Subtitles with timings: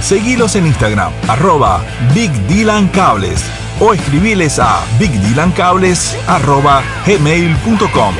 [0.00, 3.44] Seguilos en Instagram, arroba Big Dylan Cables
[3.80, 8.14] o escribiles a bigdylancables arroba gmail.com.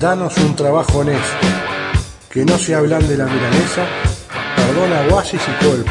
[0.00, 1.46] Danos un trabajo honesto.
[2.28, 3.86] Que no se hablan de la milanesa.
[4.66, 5.84] Perdona a Oasis y pueblo.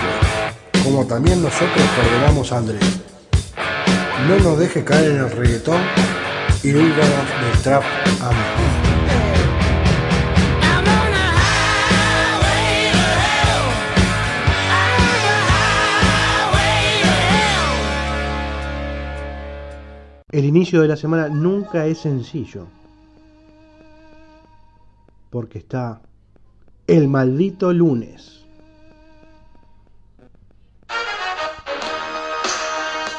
[0.83, 3.01] Como también nosotros perdonamos a Andrés.
[4.27, 5.79] No nos deje caer en el reggaetón
[6.63, 7.83] y díganos del trap
[8.21, 8.73] a mí.
[20.31, 22.65] El inicio de la semana nunca es sencillo.
[25.29, 26.01] Porque está
[26.87, 28.32] el maldito lunes.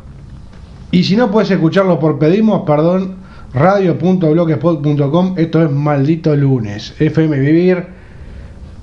[0.90, 3.21] Y si no puedes escucharlo por pedimos, perdón,
[3.54, 5.34] radio.blogspot.com.
[5.36, 6.94] Esto es maldito lunes.
[6.98, 7.86] FM Vivir,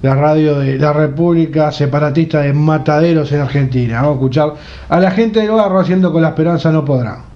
[0.02, 4.02] la radio de la República Separatista de Mataderos en Argentina.
[4.02, 4.54] Vamos a escuchar
[4.88, 7.29] a la gente del barro haciendo con la esperanza no podrá.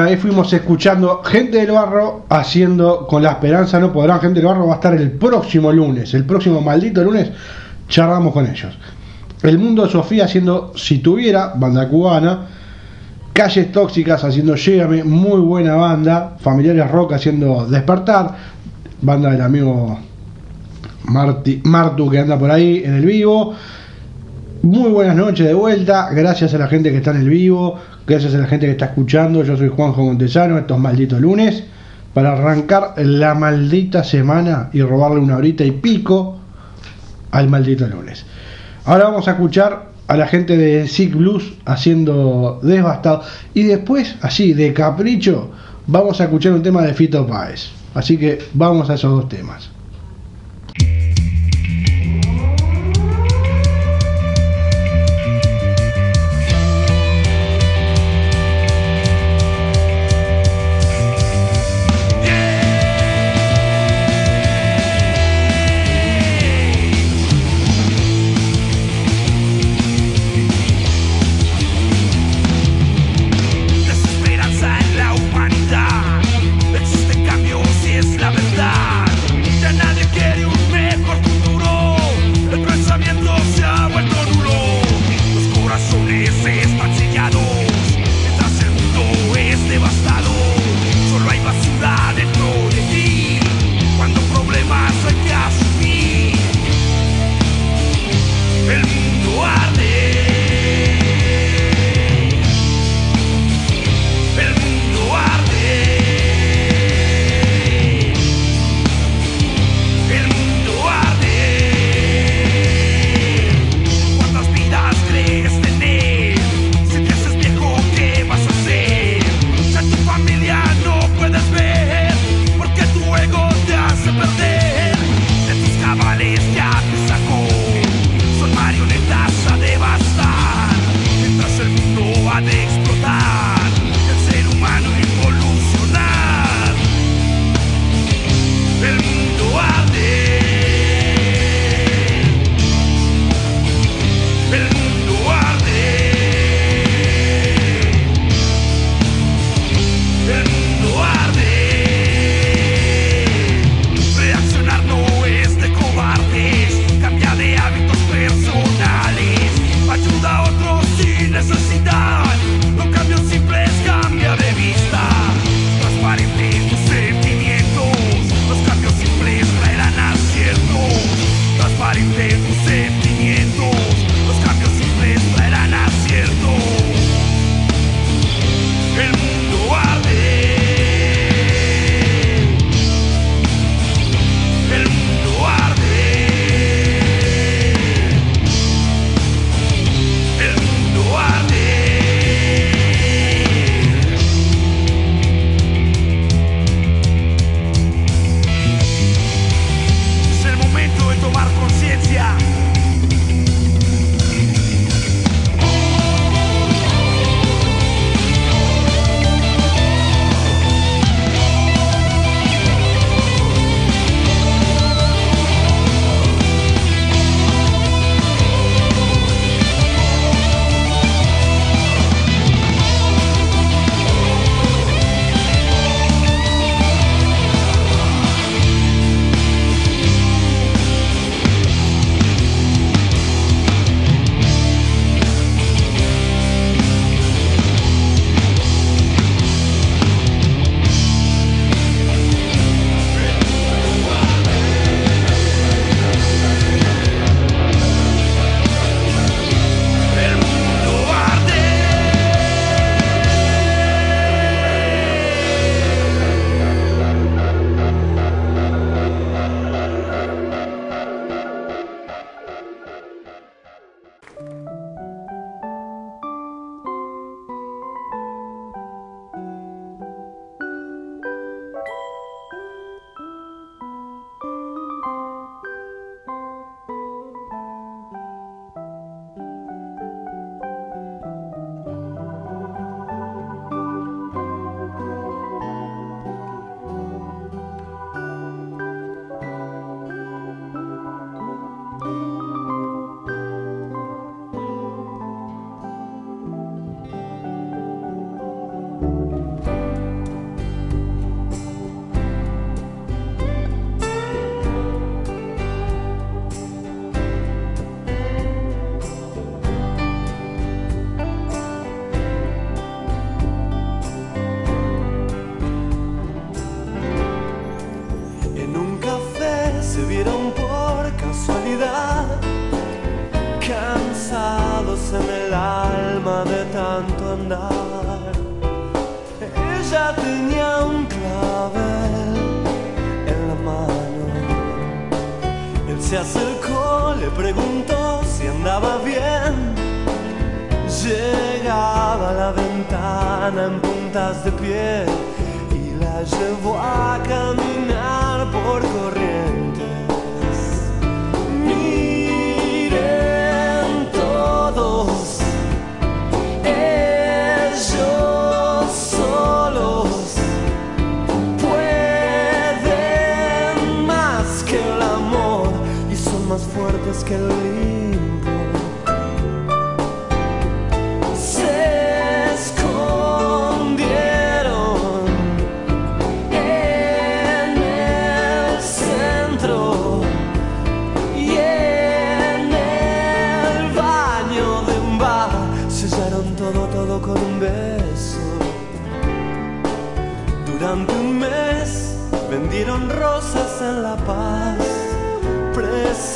[0.00, 4.20] Ahí fuimos escuchando Gente del Barro haciendo Con la Esperanza No Podrán.
[4.20, 7.30] Gente del Barro va a estar el próximo lunes, el próximo maldito lunes,
[7.88, 8.76] charlamos con ellos.
[9.42, 12.46] El Mundo de Sofía haciendo Si Tuviera, banda cubana.
[13.32, 16.36] Calles Tóxicas haciendo Llegame, muy buena banda.
[16.40, 18.34] Familiares Rock haciendo Despertar,
[19.00, 19.98] banda del amigo
[21.04, 23.54] Marti, Martu que anda por ahí en el vivo.
[24.62, 28.34] Muy buenas noches de vuelta, gracias a la gente que está en el vivo, gracias
[28.34, 29.44] a la gente que está escuchando.
[29.44, 31.62] Yo soy Juanjo Montesano, estos malditos lunes,
[32.12, 36.40] para arrancar la maldita semana y robarle una horita y pico
[37.30, 38.26] al maldito lunes.
[38.84, 43.22] Ahora vamos a escuchar a la gente de Sick Blues haciendo Devastado
[43.54, 45.52] y después, así de capricho,
[45.86, 47.70] vamos a escuchar un tema de Fito Páez.
[47.94, 49.70] Así que vamos a esos dos temas.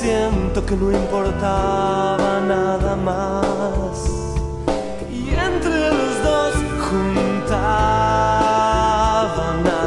[0.02, 4.10] Presiento que no importaba nada más.
[5.08, 6.54] Y entre los dos
[6.88, 7.60] juntaban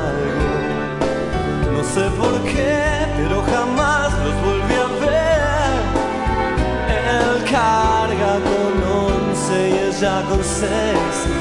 [0.08, 0.56] algo.
[1.74, 2.80] No sé por qué,
[3.18, 5.84] pero jamás los volví a ver.
[7.12, 8.74] Él carga con
[9.10, 11.35] once y ella con seis.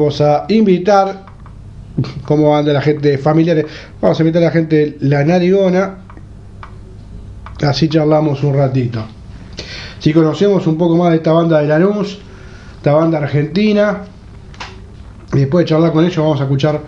[0.00, 1.26] Vamos a invitar,
[2.24, 3.66] como anda la gente familiares,
[4.00, 5.98] vamos a invitar a la gente de La Narigona,
[7.60, 9.04] así charlamos un ratito.
[9.98, 12.18] Si conocemos un poco más de esta banda de Lanús,
[12.78, 14.04] esta banda argentina,
[15.34, 16.80] y después de charlar con ellos vamos a escuchar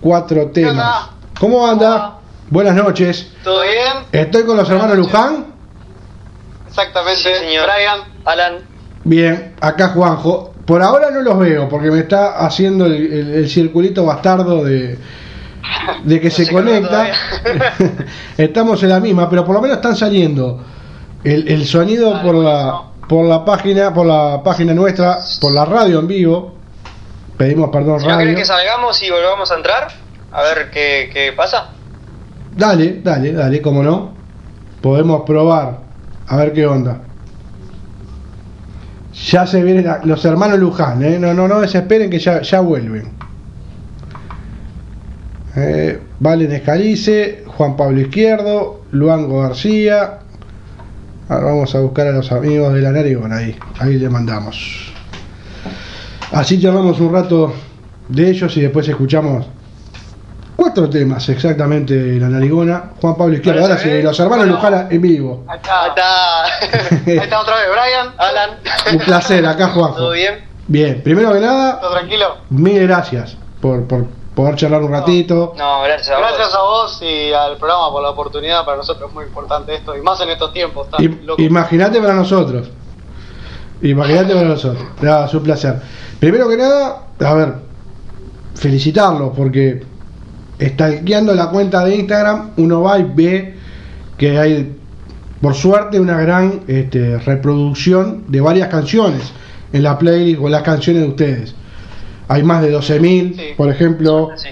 [0.00, 1.10] cuatro temas.
[1.38, 2.18] ¿Cómo anda?
[2.50, 3.30] Buenas noches.
[3.44, 4.06] ¿Todo bien?
[4.10, 5.46] Estoy con los hermanos Luján.
[6.66, 8.54] Exactamente, Brian, Alan.
[9.04, 10.55] Bien, acá Juanjo.
[10.66, 14.98] Por ahora no los veo porque me está haciendo el, el- el circulito bastardo de,
[16.04, 17.06] de que No se conecta.
[18.36, 20.62] Estamos en la misma, pero por lo menos están saliendo
[21.24, 26.00] el, el sonido por la por la página, por la página nuestra, por la radio
[26.00, 26.56] en vivo.
[27.36, 28.26] Pedimos perdón Si no radio.
[28.26, 29.86] querés que salgamos y volvamos a entrar,
[30.32, 31.68] a ver qué, qué pasa.
[32.56, 34.12] Dale, dale, dale, como no.
[34.80, 35.78] Podemos probar
[36.26, 37.02] a ver qué onda.
[39.24, 41.18] Ya se vienen la- los hermanos Luján, ¿eh?
[41.18, 43.12] no, no, no desesperen que ya, ya vuelven.
[45.56, 50.18] Eh, Valen Escalice, Juan Pablo Izquierdo, Luango García.
[51.28, 54.92] Ahora vamos a buscar a los amigos de la Narigona ahí, ahí le mandamos.
[56.32, 57.54] Así charlamos un rato
[58.08, 59.46] de ellos y después escuchamos
[60.56, 62.90] cuatro temas exactamente de la Narigona.
[63.00, 64.46] Juan Pablo Izquierdo, ahora sí, los hermanos.
[64.48, 65.44] Luján en vivo.
[65.48, 65.86] Ahí está.
[67.06, 67.40] Ahí está.
[67.40, 68.50] Otra vez, Brian, Alan.
[68.92, 69.96] Un placer, acá Juanjo.
[69.96, 70.44] ¿Todo bien?
[70.68, 72.38] Bien, primero que nada, ¿Todo tranquilo?
[72.50, 75.54] mil gracias por, por poder charlar un ratito.
[75.56, 76.54] No, gracias a Gracias vos.
[76.56, 78.64] a vos y al programa por la oportunidad.
[78.64, 80.88] Para nosotros es muy importante esto y más en estos tiempos.
[81.38, 82.68] Imagínate para nosotros.
[83.82, 84.84] Imagínate para nosotros.
[85.00, 85.80] Nada, es un placer.
[86.18, 87.54] Primero que nada, a ver,
[88.54, 89.84] felicitarlos porque
[90.60, 93.58] stalkeando la cuenta de Instagram, uno va y ve
[94.16, 94.76] que hay,
[95.40, 99.32] por suerte, una gran este, reproducción de varias canciones
[99.72, 101.54] en la playlist o las canciones de ustedes.
[102.28, 103.42] Hay más de 12.000, Sí.
[103.56, 104.48] por ejemplo, Sí.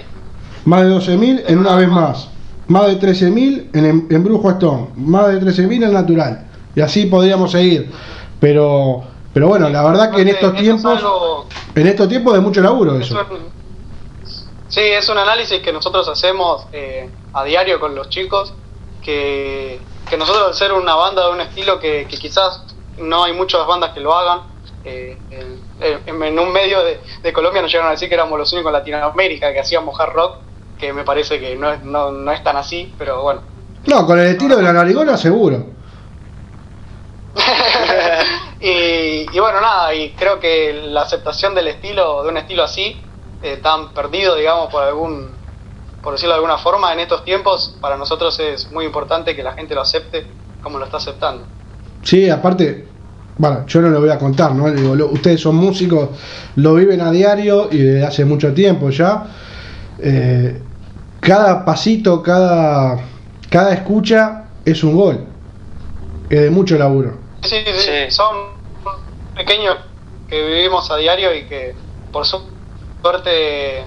[0.65, 2.29] más de 12.000 en una vez más.
[2.67, 4.87] Más de 13.000 en, en, Brujo Stone.
[4.95, 6.45] Más de 13.000 en Natural.
[6.75, 7.91] Y así podríamos seguir.
[8.39, 11.45] Pero, pero bueno, la verdad que en estos esto es tiempos, algo-
[11.75, 13.19] en estos tiempos de mucho laburo es eso.
[14.67, 18.53] sí, es un análisis que nosotros hacemos eh, a diario con los chicos.
[19.03, 22.63] Que, que nosotros, al ser una banda de un estilo que, que quizás
[22.97, 24.41] no hay muchas bandas que lo hagan,
[24.83, 25.17] eh,
[26.05, 28.73] en, un medio de, de Colombia nos llegaron a decir que éramos los únicos en
[28.73, 30.37] Latinoamérica que hacíamos hard rock.
[30.77, 33.41] Que me parece que no es, no, no es tan así, pero bueno.
[33.85, 35.65] No, con el estilo de la narigona seguro.
[38.59, 43.01] y, y bueno, nada, y creo que la aceptación del estilo, de un estilo así,
[43.41, 45.33] eh, tan perdido, digamos, por algún,
[46.05, 49.53] por decirlo de alguna forma, en estos tiempos, para nosotros es muy importante que la
[49.53, 50.23] gente lo acepte
[50.61, 51.47] como lo está aceptando.
[52.03, 52.87] Sí, aparte,
[53.37, 54.71] bueno, yo no lo voy a contar, ¿no?
[54.71, 56.09] Digo, lo- ustedes son músicos,
[56.57, 59.25] lo viven a diario y desde hace mucho tiempo ya.
[59.97, 60.61] Eh,
[61.19, 62.99] cada pasito, cada,
[63.49, 65.25] cada escucha es un gol.
[66.29, 67.17] Es de mucho laburo.
[67.41, 68.27] Sí, sí, sí, son
[69.35, 69.75] pequeños
[70.27, 71.75] que vivimos a diario y que
[72.11, 72.53] por su-
[73.01, 73.85] suerte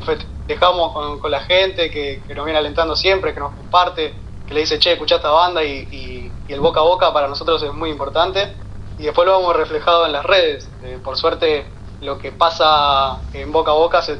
[0.48, 4.14] festejamos con, la gente que, nos viene alentando siempre, que nos comparte,
[4.46, 7.62] que le dice, che, escuchá esta banda y, y- el boca a boca para nosotros
[7.62, 8.50] es muy importante.
[8.96, 10.70] Y después lo vemos reflejado en las redes.
[10.80, 14.18] Eh, por suerte lo que pasa en boca a boca se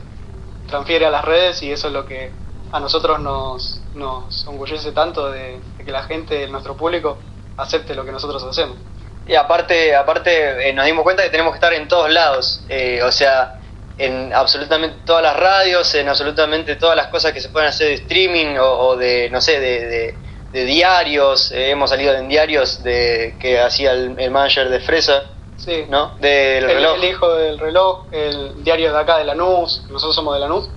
[0.66, 2.34] transfiere a las redes y eso es lo que
[2.72, 7.18] a nosotros nos, nos orgullece tanto de, de que la gente, nuestro público,
[7.56, 8.76] acepte lo que nosotros hacemos.
[9.24, 13.02] Y aparte, aparte eh, nos dimos cuenta que tenemos que estar en todos lados, eh,
[13.02, 13.57] o sea,
[13.98, 17.94] en absolutamente todas las radios, en absolutamente todas las cosas que se pueden hacer de
[17.94, 20.18] streaming o, o de, no sé, de, de-
[20.52, 25.22] de diarios, eh, hemos salido en diarios de que hacía el, el manager de Fresa,
[25.56, 25.84] Sí.
[25.90, 26.14] ¿no?
[26.20, 26.94] Del el, reloj.
[26.96, 30.70] el hijo del reloj, el diario de acá de Lanús, nosotros somos de Lanús,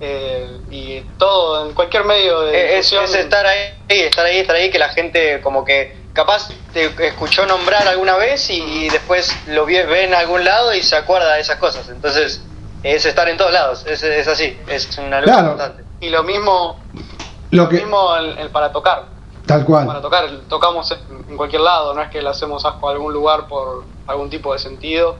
[0.00, 4.54] eh, y todo, en cualquier medio de Eh, Es, es estar ahí, estar ahí, estar
[4.56, 9.30] ahí, que la gente como que capaz te escuchó nombrar alguna vez y, y después
[9.48, 11.88] lo vi- ve en algún lado y se acuerda de esas cosas.
[11.88, 12.44] Entonces
[12.82, 15.48] es estar en todos lados, es, es así, es una lucha Claro.
[15.48, 15.84] constante.
[16.00, 16.78] Y lo mismo,
[17.50, 19.04] Lo lo que, mismo el, el para tocar.
[19.46, 20.02] tal Para cual.
[20.02, 20.90] tocar, tocamos
[21.28, 24.52] en, cualquier lado, no es que le hacemos asco a algún lugar por algún tipo
[24.52, 25.16] de sentido.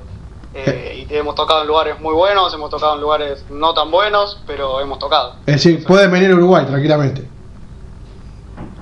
[0.55, 4.41] eh, y hemos tocado en lugares muy buenos, hemos tocado en lugares no tan buenos,
[4.47, 5.35] pero hemos tocado.
[5.47, 7.29] Es decir, pueden venir a Uruguay tranquilamente.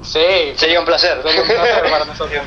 [0.03, 0.21] Sí,
[0.55, 1.21] Sería un placer.
[1.23, 2.41] Sería un placer para nosotros.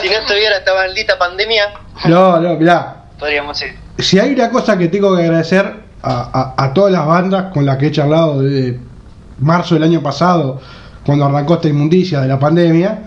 [0.00, 1.72] Si no estuviera esta maldita pandemia,
[2.06, 3.04] No, no, mirá.
[3.18, 3.76] podríamos ir.
[3.98, 5.64] Si hay una cosa que tengo que agradecer
[6.02, 8.78] a, a- a todas las bandas con las que he charlado desde
[9.40, 10.60] marzo del año pasado,
[11.06, 13.00] cuando arrancó esta inmundicia de la pandemia,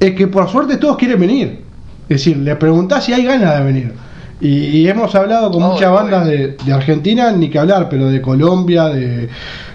[0.00, 1.64] es que por suerte todos quieren venir.
[2.08, 3.92] Es decir, le preguntás si hay ganas de venir.
[4.40, 6.36] Y, y hemos hablado con muchas bandas obvio.
[6.38, 9.28] de, de Argentina, ni que hablar, pero de Colombia, de,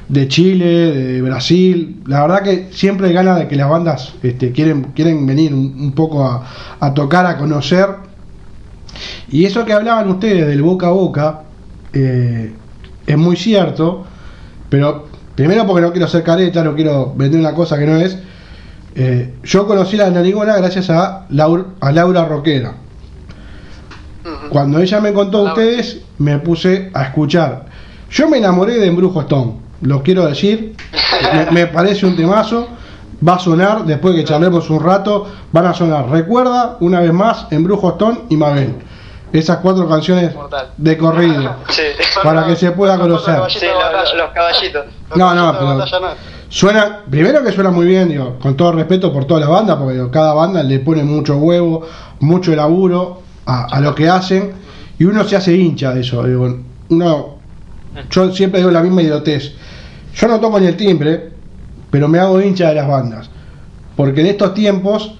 [0.09, 2.01] de Chile, de Brasil.
[2.05, 5.75] La verdad que siempre hay ganas de que las bandas este, quieren, quieren venir un,
[5.79, 6.45] un poco a,
[6.79, 7.87] a tocar, a conocer.
[9.29, 11.41] Y eso que hablaban ustedes del boca a boca
[11.93, 12.53] eh,
[13.05, 14.05] es muy cierto,
[14.69, 18.17] pero primero porque no quiero ser careta, no quiero vender una cosa que no es.
[18.95, 22.75] eh, yo conocí la narigona gracias a, Laura, a Laura Roquera.
[24.49, 27.65] Cuando ella me contó a ustedes, me puse a escuchar.
[28.11, 29.53] Yo me enamoré de Embrujo Stone.
[29.81, 30.75] lo quiero decir,
[31.33, 32.67] me, me parece un temazo,
[33.25, 37.47] va a sonar, después que charlemos un rato, van a sonar, recuerda, una vez más,
[37.51, 38.75] Embrujo Stone y Mabel,
[39.33, 40.69] esas cuatro canciones Mortal.
[40.77, 41.81] de corrido, Sí,
[42.23, 43.39] para que se pueda conocer.
[43.49, 43.65] sí,
[44.17, 44.85] los caballitos.
[45.09, 46.17] Los No, no, caballitos pero- no es.
[46.49, 49.93] Suena, primero que suena muy bien, digo, con todo respeto por todas las bandas, porque
[49.93, 51.85] digo, cada banda le pone mucho huevo,
[52.21, 54.53] mucho laburo a, a lo que hacen,
[54.97, 56.23] y uno se hace hincha de eso.
[56.23, 56.57] Digo,
[56.89, 57.35] uno,
[58.09, 59.53] yo siempre digo la misma idiotez.
[60.15, 61.33] Yo no toco ni el timbre,
[61.91, 63.29] pero me hago hincha de las bandas.
[63.95, 65.13] Porque en estos tiempos,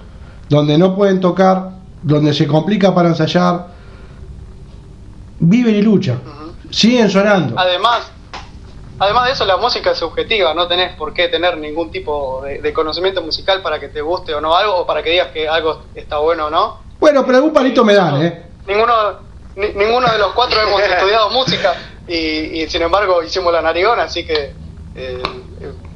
[0.50, 3.68] donde no pueden tocar, donde se complica para ensayar,
[5.40, 6.22] viven y luchan.
[6.70, 7.58] Siguen sonando.
[7.58, 8.12] Además,
[9.00, 12.62] además de eso, la música es subjetiva, no tenés por qué tener ningún tipo de,
[12.62, 15.48] de conocimiento musical para que te guste o no algo, o para que digas que
[15.48, 16.78] algo está bueno o no.
[17.00, 18.44] Bueno, pero algún palito me dan, ¿eh?
[18.68, 18.94] Ninguno,
[19.56, 21.74] ni- ninguno de los cuatro hemos estudiado música
[22.08, 22.14] y,
[22.62, 24.54] y sin embargo hicimos la narigona, así que
[24.96, 25.24] eh,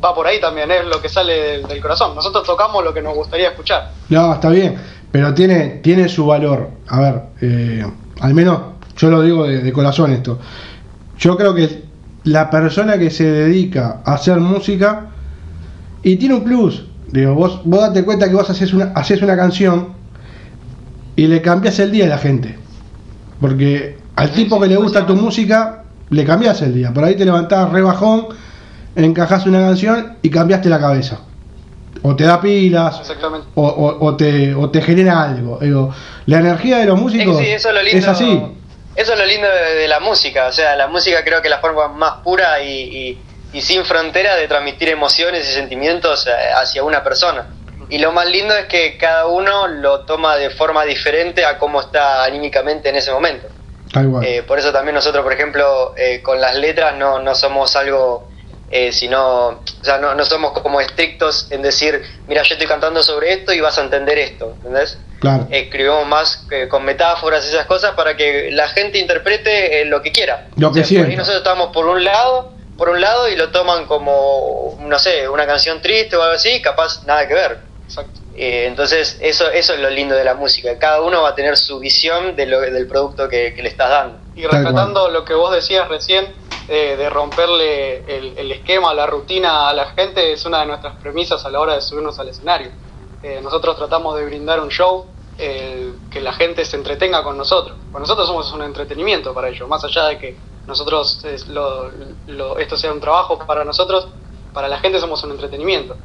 [0.04, 2.16] va por ahí también, es lo que sale del, del corazón.
[2.16, 3.92] Nosotros tocamos lo que nos gustaría escuchar.
[4.10, 4.82] No, está bien,
[5.12, 6.70] pero tiene, tiene su valor.
[6.88, 7.86] A ver, eh,
[8.22, 8.60] al menos
[8.98, 10.40] yo lo digo de, de corazón esto.
[11.18, 11.84] Yo creo que
[12.26, 15.08] la persona que se dedica a hacer música
[16.04, 19.36] y tiene un plus, digo, vos, vos date cuenta que vos haces una, haces una
[19.36, 19.90] canción
[21.16, 22.58] y le cambias el día a la gente.
[23.40, 26.94] Porque al tipo que le gusta tu música, le cambias el día.
[26.94, 28.28] Por ahí te levantás re bajón,
[28.96, 31.20] encajás una canción y cambiaste la cabeza.
[32.02, 33.48] O te da pilas, Exactamente.
[33.56, 35.60] o, o- o te, o te genera algo.
[35.62, 35.92] Digo,
[36.26, 37.98] la energía de los músicos sí, eso es lo lindo.
[37.98, 38.42] es así.
[38.96, 40.48] Eso es lo lindo de, de la música.
[40.48, 43.86] O sea, la música creo que es la forma más pura y, y- y sin
[43.86, 47.46] frontera de transmitir emociones y sentimientos eh, hacia una persona.
[47.90, 51.82] Y lo más lindo es que cada uno lo toma de forma diferente a cómo
[51.82, 53.48] está anímicamente en ese momento.
[54.24, 58.28] Eh, por eso también nosotros, por ejemplo, eh, con las letras no, no somos algo,
[58.76, 63.04] eh, sino, o sea, no, no somos como estrictos en decir, mira, yo estoy cantando
[63.04, 64.98] sobre esto y vas a entender esto, ¿entendés?
[65.20, 65.48] claro.
[65.52, 70.02] Escribimos más eh, con metáforas y esas cosas para que la gente interprete eh, lo
[70.02, 70.48] que quiera.
[70.56, 71.16] Lo que por ahí sienta.
[71.16, 75.46] nosotros estamos por un lado, por un lado y lo toman como, no sé, una
[75.46, 77.60] canción triste o algo así, capaz nada que ver.
[77.86, 78.22] Exacto.
[78.36, 80.80] Eh, entonces, eso, eso es lo lindo de la música.
[80.80, 83.92] Cada uno va a tener su visión de lo, del producto que, que le estás
[83.92, 84.18] dando.
[84.36, 86.26] Y rescatando lo que vos decías recién,
[86.68, 90.96] eh, de romperle el, el esquema, la rutina a la gente, es una de nuestras
[90.98, 92.72] premisas a la hora de subirnos al escenario.
[93.22, 95.06] Eh, nosotros tratamos de brindar un show
[95.38, 97.78] eh, que la gente se entretenga con nosotros.
[97.92, 100.38] Pues nosotros somos un entretenimiento para ellos, más allá de que
[100.68, 104.08] nosotros esto sea un trabajo para nosotros,
[104.54, 105.96] para la gente somos un entretenimiento.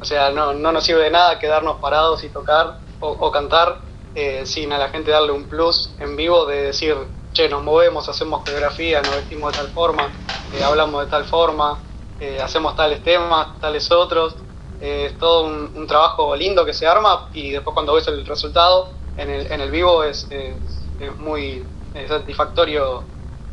[0.00, 3.78] O sea, no, no nos sirve de nada quedarnos parados y tocar o, o cantar
[4.14, 6.96] eh, sin a la gente darle un plus en vivo de decir,
[7.32, 10.10] che, nos movemos, hacemos coreografía, nos vestimos de tal forma,
[10.54, 11.78] eh, hablamos de tal forma,
[12.18, 14.36] eh, hacemos tales temas, tales otros.
[14.80, 18.88] Eh, es todo un, trabajo lindo que se arma y después cuando ves el resultado
[19.16, 20.78] en el, en el vivo es, es-
[21.18, 21.64] muy
[22.08, 23.04] satisfactorio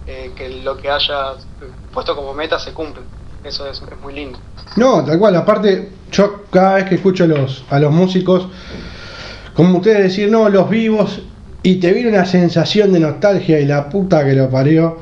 [0.03, 1.47] que lo que hayas
[1.93, 3.03] puesto como meta se cumple.
[3.43, 4.39] Eso es, es muy lindo.
[4.75, 5.35] No, tal cual.
[5.35, 8.47] Aparte, yo cada vez que escucho a los, a los músicos,
[9.53, 11.19] como ustedes decir, no, los vivos,
[11.65, 14.99] y te viene una sensación de nostalgia y la puta que lo parió.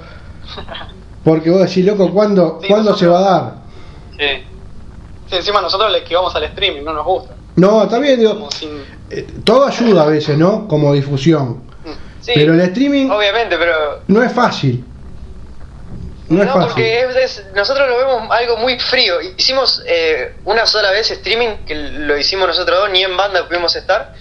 [1.25, 3.53] Porque vos decís, loco, ¿cuándo, Sí, ¿cuándo se va a dar?
[4.11, 4.43] Sí.
[5.29, 7.33] Sí, encima nosotros le esquivamos al streaming, no nos gusta.
[7.57, 10.65] No, está bien, digo, sin- eh, todo ayuda a veces, ¿no?
[10.69, 11.63] Como difusión.
[12.21, 13.73] Sí, Pero el streaming obviamente, pero
[14.07, 14.85] no es fácil.
[16.29, 16.67] No es fácil.
[16.67, 19.15] porque es- es- nosotros lo vemos algo muy frío.
[19.37, 23.75] Hicimos eh, una sola vez streaming, que lo hicimos nosotros dos, ni en banda pudimos
[23.75, 24.13] estar.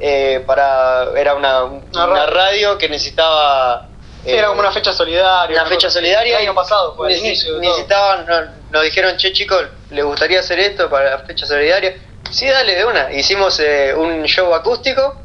[0.00, 2.26] Eh, para Era una, una radio.
[2.34, 3.88] radio que necesitaba.
[4.24, 5.60] Sí, eh, era como una fecha solidaria.
[5.60, 6.36] una fecha solidaria.
[6.38, 7.60] El año pasado fue el inicio todo.
[7.60, 11.94] necesitaban, no- nos dijeron, che chicos, ¿le gustaría hacer esto para la fecha solidaria?
[12.30, 13.12] Sí, dale, de una.
[13.12, 15.22] Hicimos eh, un show acústico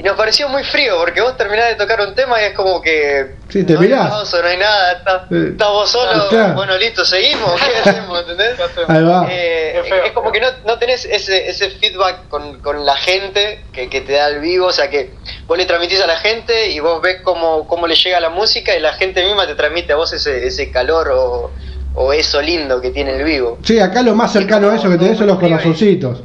[0.00, 2.80] y nos pareció muy frío porque vos terminás de tocar un tema y es como
[2.80, 4.06] que Sí, te no hay mirás.
[4.06, 6.54] aplauso, no hay nada, está- Eh, estás vos solo, claro.
[6.54, 8.20] bueno, listo, seguimos, ¿qué hacemos?
[8.20, 8.58] ¿Entendés?
[8.88, 9.26] Ahí va.
[9.30, 10.32] Eh, Es feo, es como feo.
[10.32, 14.28] que no, no tenés ese, ese feedback con, con la gente que, que te da
[14.28, 17.68] el vivo, o sea que vos le transmitís a la gente y vos ves cómo,
[17.68, 20.70] cómo le llega la música y la gente misma te transmite a vos ese, ese
[20.70, 21.50] calor o,
[21.94, 23.58] o eso lindo que tiene el vivo.
[23.64, 26.22] Sí, acá lo más cercano a eso que tenés son los corazoncitos.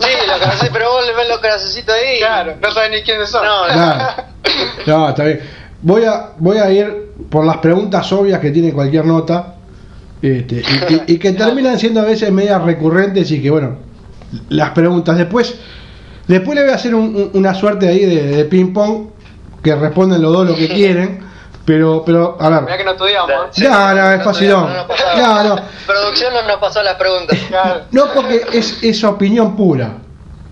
[0.00, 2.18] Sí, los corazoncitos, pero vos le ves los corazoncitos ahí.
[2.18, 3.44] Claro, no saben ni quiénes son.
[3.44, 3.72] No, no.
[3.74, 4.24] Claro.
[4.86, 5.40] No, está bien.
[5.82, 9.54] Voy a, voy a ir por las preguntas obvias que tiene cualquier nota.
[10.22, 13.76] este, y, y- y que terminan siendo a veces medias recurrentes y que bueno,
[14.50, 15.16] las preguntas.
[15.16, 15.54] Después,
[16.26, 19.06] después le voy a hacer un- un- una suerte ahí de, de ping pong,
[19.62, 21.20] que responden los dos lo que quieren,
[21.64, 22.78] Pero, pero, a Mirá ver.
[22.78, 23.30] que no estudiamos.
[23.30, 23.34] ¿eh?
[23.52, 24.72] Sí, No, no, es no, facilón.
[24.74, 25.16] no pasaba.
[25.44, 25.62] No, no.
[25.86, 27.38] Producción no nos pasó las preguntas.
[27.92, 29.94] No, porque es, es opinión pura.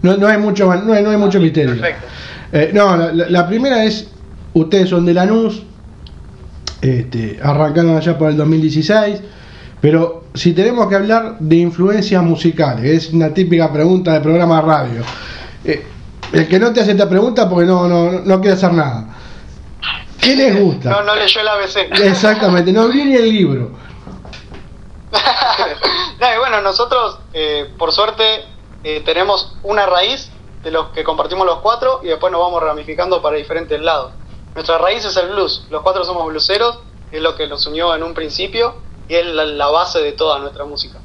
[0.02, 1.74] No, no hay mucho, no hay, no hay mucho misterio.
[1.74, 2.06] Perfecto.
[2.52, 4.11] Eh, no, la, la- la primera es,
[4.54, 5.62] ustedes son de Lanús,
[6.80, 9.20] este, arrancaron allá por el 2016,
[9.80, 14.62] pero si tenemos que hablar de influencias musicales, es una típica pregunta de programa de
[14.62, 15.02] radio.
[15.64, 15.84] Eh,
[16.32, 19.06] el que no te hace esta pregunta porque no, no, no quiere hacer nada.
[20.28, 20.90] ¿Qué les gusta?
[20.90, 21.76] No, no leyó el ABC.
[22.04, 23.70] Exactamente, no vi ni el libro.
[26.20, 28.44] No, y bueno, nosotros, eh, por suerte,
[28.82, 30.30] eh, tenemos una raíz
[30.64, 34.12] de los que compartimos los cuatro y después nos vamos ramificando para diferentes lados.
[34.54, 35.64] Nuestra raíz es el blues.
[35.70, 36.80] Los cuatro somos blueseros,
[37.12, 38.74] es lo que nos unió en un principio
[39.08, 40.98] y es la, la base de toda nuestra música.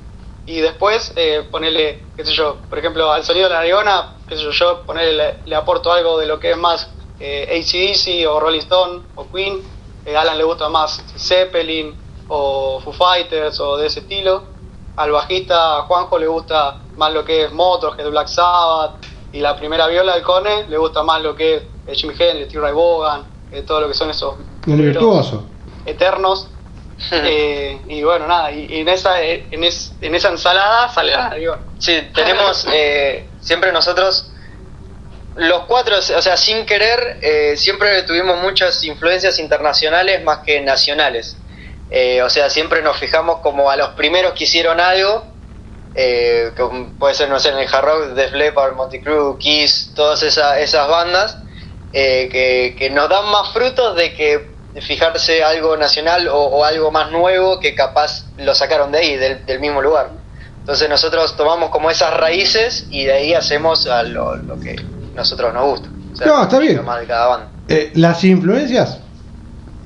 [0.47, 4.35] Y después, eh, ponerle, qué sé yo, por ejemplo, al sonido de la narigona, qué
[4.35, 6.89] sé yo, yo ponerle, le, le aporto algo de lo que es más
[7.25, 9.61] eh, ACDC o Rolling Stone o Queen.
[10.05, 11.95] Eh, a Alan le gusta más Zeppelin
[12.27, 14.43] o Foo Fighters o de ese estilo.
[14.97, 19.05] Al bajista Juanjo le gusta más lo que es Motorhead, Black Sabbath.
[19.31, 22.49] Y la primera viola del Cone le gusta más lo que es eh, Jimi Hendrix,
[22.49, 24.35] Steve Ray Vaughan, eh, todo lo que son esos
[24.67, 25.45] El virtuoso.
[25.85, 26.49] eternos.
[27.11, 31.59] Eh, y bueno, nada, y, y en, esa, en, es- en esa ensalada sale narigona.
[31.77, 34.31] Sí, tenemos eh, siempre nosotros,
[35.35, 41.37] los cuatro, o sea, sin querer, eh, siempre tuvimos muchas influencias internacionales más que nacionales.
[41.89, 45.25] Eh, o sea, siempre nos fijamos como a los primeros que hicieron algo,
[45.95, 49.91] eh, como puede ser, no sé, en el hard rock, Def Leppard, Monty Crew, Kiss,
[49.95, 51.37] todas esa- esas bandas,
[51.91, 57.11] eh, que, que nos dan más frutos de que fijarse algo nacional o, algo más
[57.11, 60.09] nuevo que capaz lo sacaron de ahí, del, del mismo lugar.
[60.59, 64.75] Entonces nosotros tomamos como esas raíces y de ahí hacemos a lo que
[65.15, 65.89] nosotros nos gusta.
[66.13, 66.83] O sea, No, está bien.
[66.85, 67.47] más de cada banda.
[67.67, 68.99] Eh, las influencias,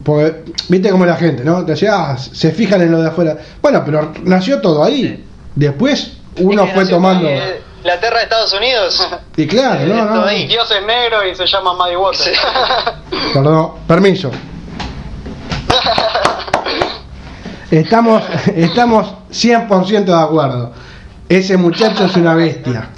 [0.04, 1.64] porque viste como la gente, ¿no?
[1.66, 3.38] Te decía, ah, se fijan en lo de afuera.
[3.62, 5.26] Bueno, pero nació todo ahí.
[5.56, 7.28] Después uno Es que fue tomando.
[7.28, 9.08] eh, La tierra de Estados Unidos.
[9.38, 10.26] Y claro, eh, no, todo no.
[10.26, 10.48] ahí.
[10.48, 12.20] Dios es negro y se llama Muddy Water.
[12.20, 12.32] Sí.
[13.34, 14.32] Perdón, permiso.
[17.70, 18.24] Estamos,
[18.56, 20.72] estamos 100% de acuerdo.
[21.28, 22.90] Ese muchacho es una bestia.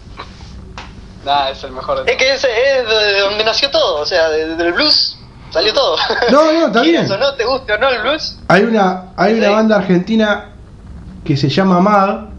[1.29, 4.29] Nah, es el mejor de Es que ese es de donde nació todo, o sea,
[4.29, 5.15] de- del blues
[5.51, 5.95] salió todo.
[6.31, 7.09] No, no, está bien.
[7.11, 8.39] o no, te guste o no el blues.
[8.47, 10.45] Hay una, hay una banda argentina
[11.23, 12.29] que se llama Mad,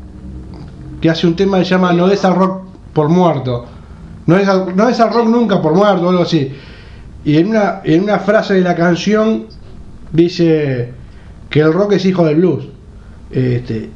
[1.00, 3.66] que hace un tema que se llama No des al rock por muerto.
[4.26, 6.52] No des al, no des al rock nunca por muerto, o algo así.
[7.24, 9.46] Y en una, en una frase de la canción
[10.10, 10.92] dice
[11.48, 12.64] que el rock es hijo del blues.
[13.30, 13.90] Este.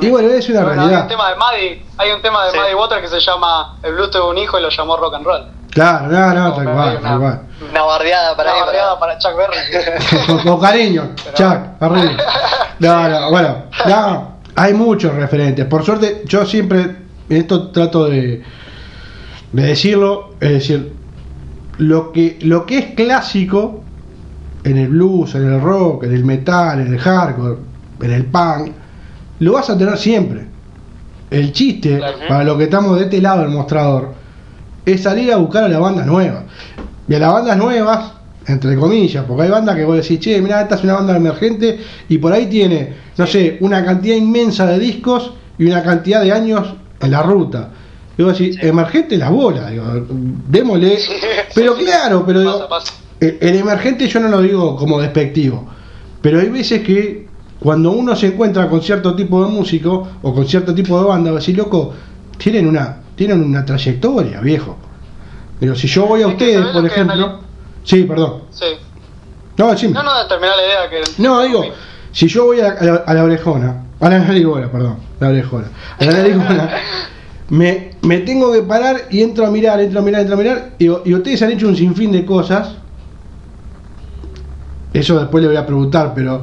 [0.00, 1.08] Y bueno, es una Bueno, hay un realidad.
[1.08, 2.58] tema de Muddy, hay un tema de Sí.
[2.58, 5.24] Muddy Water que se llama El Blues tuvo un hijo y lo llamó rock and
[5.26, 5.42] roll.
[5.70, 7.40] Claro, no, no, tal cual, una- tal cual.
[7.70, 10.06] Una bardeada para Una bardeada para Chuck Berry.
[10.26, 12.12] con, con cariño, Chuck, arriba.
[12.80, 13.56] No, no, bueno,
[13.86, 15.66] no, hay muchos referentes.
[15.66, 16.96] Por suerte, yo siempre,
[17.28, 18.42] esto trato de,
[19.52, 20.94] de decirlo, es decir,
[21.76, 23.82] lo que, lo que es clásico
[24.64, 27.56] en el blues, en el rock, en el metal, en el hardcore,
[28.00, 28.72] en el punk,
[29.40, 30.46] lo vas a tener siempre.
[31.30, 32.18] El chiste, Claro.
[32.28, 34.14] para lo que estamos de este lado del mostrador,
[34.84, 36.44] es salir a buscar a las bandas nuevas.
[37.08, 38.12] Y a las bandas nuevas,
[38.46, 41.78] entre comillas, porque hay bandas que vos decís, che, mira, esta es una banda emergente
[42.08, 46.32] y por ahí tiene, no sé, una cantidad inmensa de discos y una cantidad de
[46.32, 47.68] años en la ruta.
[48.18, 49.84] Y vos decís, emergente las bolas, digo,
[50.48, 50.98] démosle.
[51.54, 52.92] Pero claro, pero digo, Pasa, pasa.
[53.20, 55.68] el, el emergente yo no lo digo como despectivo,
[56.20, 57.28] pero hay veces que
[57.60, 61.30] cuando uno se encuentra con cierto tipo de músico o con cierto tipo de banda,
[61.30, 61.92] va a decir, loco,
[62.38, 64.76] tienen una, tienen una trayectoria, viejo.
[65.60, 67.40] Pero si yo voy a ustedes, ¿sabés por ejemplo.
[67.84, 68.42] Sí, perdón.
[68.50, 68.64] Sí.
[69.58, 69.92] No, decime.
[69.92, 71.22] No, no, terminar la idea que.
[71.22, 71.64] No, digo,
[72.12, 75.66] si yo voy a, a la, a la orejona, a la narigona, perdón, la orejona,
[75.98, 76.70] a la narigona,
[77.50, 80.70] me, me tengo que parar y entro a mirar, entro a mirar, entro a mirar,
[80.78, 82.76] y, y ustedes han hecho un sinfín de cosas.
[84.94, 86.42] Eso después le voy a preguntar, pero,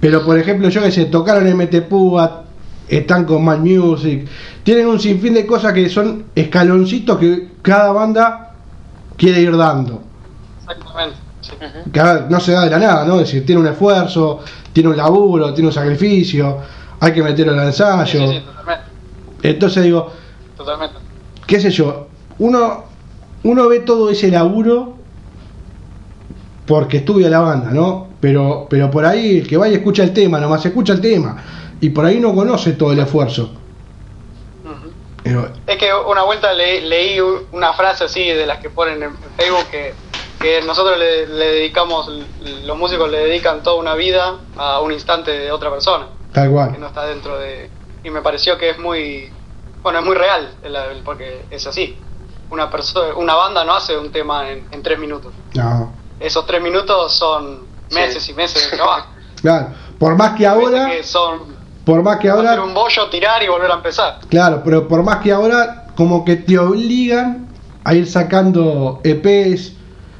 [0.00, 2.44] pero por ejemplo, yo que sé, tocaron MT Púa,
[2.88, 4.26] están con Mad Music,
[4.64, 8.54] tienen un sinfín de cosas que son escaloncitos que cada banda
[9.16, 10.02] quiere ir dando
[10.60, 11.16] Exactamente.
[11.40, 11.52] Sí.
[11.92, 13.14] que a ver, no se da de la nada, ¿no?
[13.14, 14.40] Es decir, tiene un esfuerzo,
[14.72, 16.58] tiene un laburo, tiene un sacrificio,
[17.00, 18.04] hay que meterlo al ensayo.
[18.06, 18.84] sí, sí, totalmente.
[19.42, 20.12] Entonces digo,
[20.56, 20.96] Totalmente.
[21.46, 22.84] qué sé yo, uno,
[23.44, 24.96] uno ve todo ese laburo
[26.66, 28.09] porque estudia la banda, ¿no?
[28.20, 31.42] Pero, pero por ahí el que vaya escucha el tema, nomás escucha el tema,
[31.80, 33.52] y por ahí no conoce todo el esfuerzo.
[35.66, 37.18] Es que una vuelta leí, leí
[37.52, 39.94] una frase así de las que ponen en Facebook que
[40.40, 42.10] que nosotros le, le dedicamos,
[42.64, 46.54] los músicos le dedican toda una vida a un instante de otra persona, Tal que
[46.54, 46.80] cual.
[46.80, 47.68] no está dentro de...
[48.02, 49.30] Y me pareció que es muy,
[49.82, 50.54] bueno, es muy real,
[51.04, 51.98] porque es así.
[52.50, 55.32] Una, persona una banda no hace un tema en, en tres minutos.
[55.54, 55.92] No.
[56.18, 59.08] Esos tres minutos son meses y meses de trabajo.
[59.40, 59.68] Claro.
[59.98, 63.48] Por más que ahora, Que son por más que hacer ahora, un bollo, tirar y
[63.48, 64.18] volver a empezar.
[64.28, 67.48] claro, pero por más que ahora, como que te obligan
[67.84, 69.72] a ir sacando EPs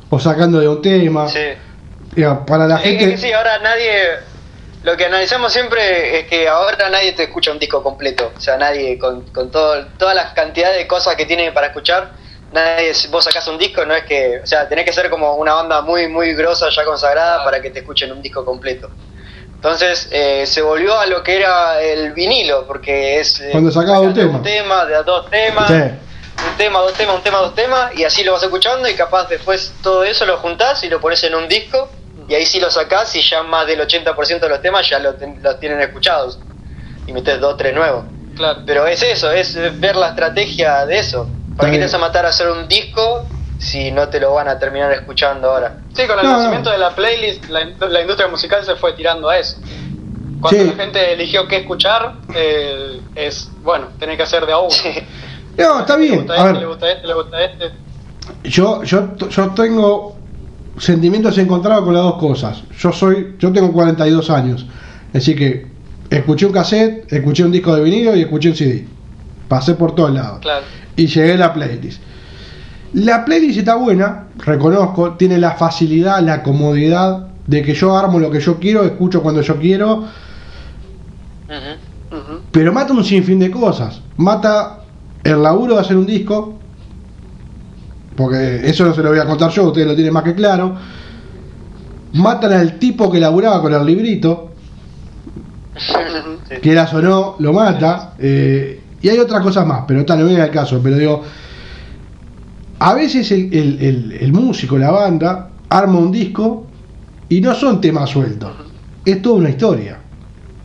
[0.08, 1.28] o sacando de un tema.
[1.28, 1.38] Sí.
[2.46, 3.10] Para la Es gente.
[3.10, 3.90] que sí, ahora nadie.
[4.82, 8.32] Lo que analizamos siempre es que ahora nadie te escucha un disco completo.
[8.34, 12.12] O sea, nadie, con, con todo, todas las cantidades de cosas que tiene para escuchar,
[12.52, 14.40] nadie, vos sacás un disco, no es que.
[14.42, 17.70] O sea, tenés que ser como una banda muy, muy grosa, ya consagrada, para que
[17.70, 18.90] te escuchen un disco completo.
[19.54, 23.40] Entonces eh, se volvió a lo que era el vinilo, porque es.
[23.40, 24.36] eh, Cuando sacaba un tema.
[24.38, 25.68] Un tema, de dos temas.
[25.68, 25.74] Sí.
[26.50, 29.28] Un tema, dos temas, un tema, dos temas, y así lo vas escuchando y capaz
[29.28, 31.90] después todo eso lo juntás y lo pones en un disco
[32.28, 35.14] y ahí sí lo sacás y ya más del 80% de los temas ya lo
[35.16, 36.38] ten- los tienen escuchados
[37.06, 38.04] y metes dos, tres nuevos.
[38.36, 38.60] Claro.
[38.64, 41.28] Pero es eso, es ver la estrategia de eso.
[41.60, 43.24] ¿Para qué te vas a matar a hacer un disco
[43.58, 45.78] si no te lo van a terminar escuchando ahora?
[45.94, 46.72] Sí, con el No, nacimiento no.
[46.74, 49.56] de la playlist, la, la industria musical se fue tirando a eso.
[50.40, 50.68] Cuando Sí.
[50.68, 54.74] la gente eligió qué escuchar, eh, es, bueno, tenés que hacer de a uno.
[55.58, 56.16] No, está Le bien.
[56.18, 57.70] gusta A este, ver, le gusta este, le gusta este.
[58.44, 60.16] yo, yo, yo tengo
[60.78, 62.62] sentimientos encontrados con las dos cosas.
[62.78, 64.64] Yo soy, yo tengo 42 años,
[65.12, 65.66] así que
[66.08, 68.86] escuché un cassette, escuché un disco de vinilo y escuché un CD.
[69.50, 70.38] Pasé por todos lados.
[70.42, 70.64] Claro.
[70.94, 72.00] Y llegué a la playlist.
[72.92, 78.30] La playlist está buena, reconozco, tiene la facilidad, la comodidad de que yo armo lo
[78.30, 80.04] que yo quiero, escucho cuando yo quiero,
[82.52, 84.00] pero mata un sinfín de cosas.
[84.16, 84.84] Mata
[85.24, 86.56] el laburo de hacer un disco,
[88.16, 90.76] porque eso no se lo voy a contar yo, ustedes lo tienen más que claro.
[92.12, 94.52] Matan al tipo que laburaba con el librito,
[96.62, 98.14] quieras o no, lo mata.
[98.20, 100.80] eh, y hay otras cosas más, pero tal, no viene al caso.
[100.82, 101.22] Pero digo,
[102.78, 106.66] a veces el, el- el- el músico, la banda, arma un disco
[107.28, 108.50] y no son temas sueltos.
[109.04, 109.98] Es toda una historia.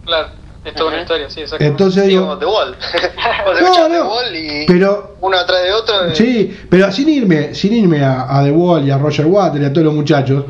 [0.06, 0.28] Claro,
[0.64, 1.64] es toda una historia, sí, exacto.
[1.66, 2.76] Entonces digo, como The Wall.
[3.62, 6.06] No, The Wall y pero uno atrás de otro.
[6.08, 9.62] eh, Sí, pero sin irme, sin irme a, a The Wall y a Roger Water
[9.62, 10.46] y a todos los muchachos,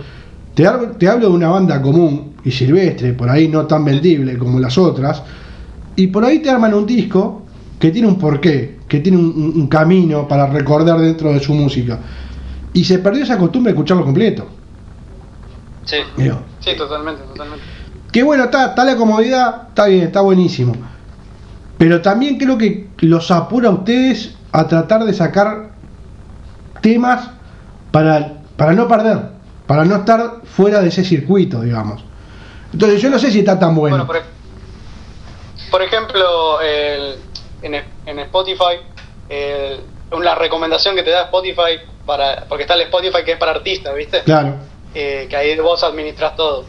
[0.53, 4.37] te, hablo- te hablo de una banda común y silvestre, por ahí no tan vendible
[4.37, 5.21] como las otras,
[5.95, 7.44] y por ahí te arman un disco
[7.79, 11.99] que tiene un porqué, que tiene un, camino para recordar dentro de su música.
[12.73, 14.47] Y se perdió esa costumbre de escucharlo completo.
[15.85, 15.97] Sí.
[16.59, 17.63] Sí, totalmente, totalmente.
[18.11, 20.75] que bueno, está, está la comodidad, está bien, está buenísimo.
[21.77, 25.71] Pero también creo que los apura a ustedes a tratar de sacar
[26.81, 27.29] temas
[27.91, 29.31] para, para no perder,
[29.67, 32.03] para no estar fuera de ese circuito, digamos.
[32.71, 34.05] Entonces yo no sé si está tan bueno.
[34.05, 34.21] Bueno, por,
[35.71, 37.15] por ejemplo, el-
[37.67, 38.79] en, en Spotify,
[39.29, 39.79] el-
[40.11, 43.93] una recomendación que te da Spotify, para porque está el Spotify que es para artistas,
[43.95, 44.21] ¿viste?
[44.23, 44.55] Claro,
[44.93, 46.63] Eh, que ahí vos administras todo.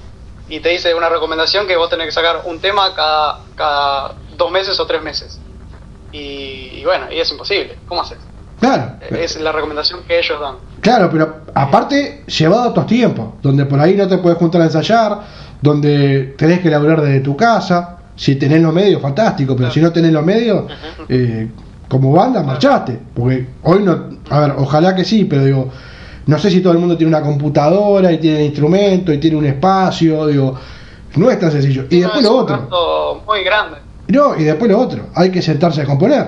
[0.49, 4.51] Y te dice una recomendación que vos tenés que sacar un tema cada, cada dos
[4.51, 5.39] meses o tres meses.
[6.13, 7.77] Y, y bueno, y es imposible.
[7.87, 8.19] ¿Cómo haces?
[8.59, 8.95] claro.
[9.11, 10.57] Es la recomendación que ellos dan.
[10.81, 14.65] Claro, pero aparte llevado a otros tiempos, donde por ahí no te puedes juntar a
[14.65, 15.19] ensayar,
[15.61, 19.93] donde tenés que laburar desde tu casa, si tenés los medios, fantástico, pero si no
[19.93, 20.65] tenés los medios,
[21.09, 21.49] eh,
[21.89, 22.99] como banda, marchaste.
[23.15, 25.71] Porque hoy no, a ver, ojalá que sí, pero digo,
[26.27, 29.45] no sé si todo el mundo tiene una computadora y tiene instrumento y tiene un
[29.47, 30.59] espacio, digo,
[31.17, 31.85] no es tan sencillo.
[31.91, 33.23] Y No, después es lo un otro.
[33.27, 33.79] muy grande.
[34.09, 36.27] No, y después lo otro, hay que sentarse a componer.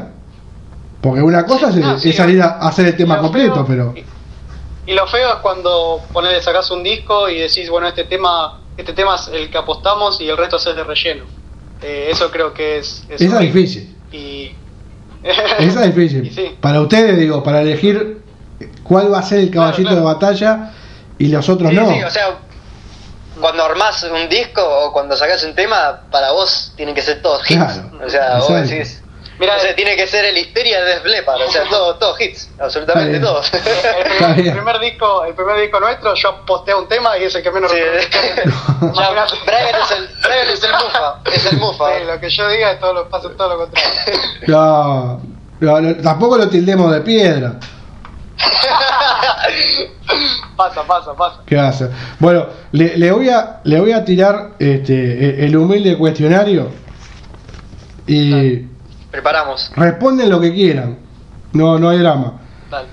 [1.01, 3.95] Porque una cosa es, No, sí, es salir a hacer el tema completo, feo- pero...
[4.87, 8.95] Y lo feo es cuando ponele, sacás un disco y decís, bueno, este tema, este
[8.95, 11.25] tema es el que apostamos y el resto es de relleno.
[11.83, 13.61] Eh, eso creo que es, es Esa es horrible.
[13.61, 13.97] difícil.
[14.13, 14.53] Y...
[15.23, 16.33] Esa es difícil.
[16.35, 16.57] Sí.
[16.61, 18.23] Para ustedes, digo, para elegir
[18.83, 20.09] cuál va a ser el caballito Claro, claro.
[20.09, 20.73] de batalla
[21.19, 21.89] y los otros Sí, no.
[21.91, 22.39] sí, o sea,
[23.41, 27.43] cuando armás un disco o cuando sacás un tema, para vos tienen que ser todos
[27.51, 27.57] hits.
[27.59, 29.03] Claro, o sea, vos decís.
[29.39, 32.21] Mira, o sea, tiene que ser el Histeria de Def Leppard, o sea, todo- todos
[32.21, 33.49] hits, absolutamente todos.
[33.55, 34.47] el, primer, bien.
[34.49, 37.51] el primer disco, el primer disco nuestro, yo posteo un tema y es el que
[37.53, 37.79] menos Sí.
[38.83, 39.35] Imagínate.
[39.47, 41.85] Brian es el, Brian es el mufa, es el mufa.
[41.99, 43.91] Sí, lo que yo diga es todo lo, pasa todo lo contrario.
[44.49, 45.21] No,
[45.61, 47.55] no, no, tampoco lo tildemos de piedra.
[50.57, 51.41] pasa, pasa, pasa.
[51.47, 51.91] ¿Qué hacer?
[52.19, 56.69] Bueno, le, le voy a le voy a tirar este el humilde cuestionario
[58.07, 58.57] y
[59.11, 59.71] Preparamos.
[59.77, 60.99] responden lo que quieran.
[61.53, 62.35] No, no hay drama.
[62.71, 62.89] Dale.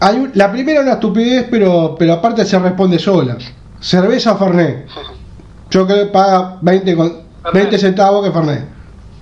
[0.00, 3.36] Hay un- la primera es una estupidez, pero, pero aparte se responde sola.
[3.80, 4.88] Cerveza o Fernet.
[5.70, 8.64] Yo creo que paga 20, con, 20 centavos que Fernet.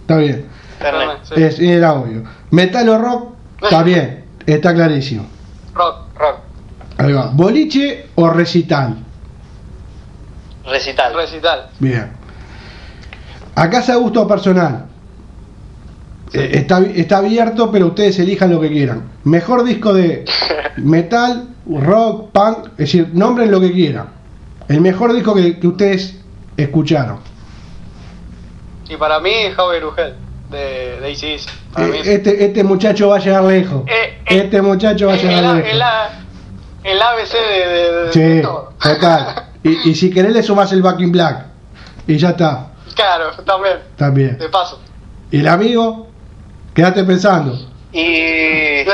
[0.02, 0.46] Está bien.
[0.78, 1.18] Fernet.
[1.24, 1.34] Sí.
[1.42, 2.22] Es, era obvio.
[2.50, 3.32] Metal o rock,
[3.62, 4.24] está bien.
[4.46, 5.26] Está clarísimo.
[5.74, 5.96] Rock.
[6.18, 6.36] Rock.
[6.98, 7.30] Ahí va.
[7.32, 8.96] Boliche o recital.
[10.66, 11.14] Recital.
[11.14, 11.68] Recital.
[11.78, 12.12] Bien.
[13.54, 14.86] Acá se gusto personal.
[16.32, 19.10] Eh, está, está abierto, pero ustedes elijan lo que quieran.
[19.24, 20.24] Mejor disco de
[20.76, 24.06] metal, rock, punk, es decir, nombren lo que quieran.
[24.68, 26.20] El mejor disco que, que ustedes
[26.56, 27.18] escucharon.
[28.88, 30.14] Y para mí, to Hell,
[30.50, 30.58] de,
[31.00, 31.34] de Eh,
[32.00, 33.82] es- este, este muchacho va a llegar lejos.
[33.86, 35.82] Eh, eh, Este muchacho va a el, llegar el, lejos.
[36.84, 38.72] el ABC de, de- de- de Sí, todo.
[38.80, 39.46] total.
[39.62, 41.44] Y, y si querés le sumás el Back in Black.
[42.06, 43.76] Y ya está, Claro, también.
[43.96, 44.38] también.
[44.38, 44.80] De paso.
[45.30, 46.08] Y el amigo,
[46.74, 47.58] quédate pensando.
[47.92, 48.80] Y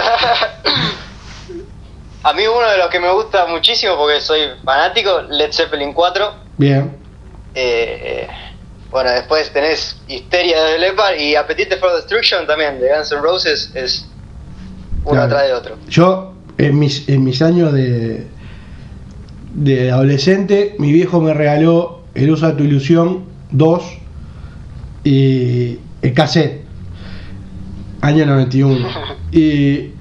[2.23, 6.35] a mí uno de los que me gusta muchísimo porque soy fanático, Led Zeppelin 4.
[6.57, 6.97] Bien.
[7.55, 8.27] Eh,
[8.91, 13.71] bueno, después tenés Histeria de Leppard y Appetite for Destruction también de Guns N' Roses
[13.75, 14.07] es
[15.05, 15.27] uno Claro.
[15.27, 15.77] atrás de otro.
[15.89, 18.27] Yo, en mis, en mis años de,
[19.55, 23.83] de adolescente, mi viejo me regaló El uso de tu ilusión 2
[25.05, 26.65] y el cassette,
[28.07, 28.89] año 91.
[29.33, 29.39] Y,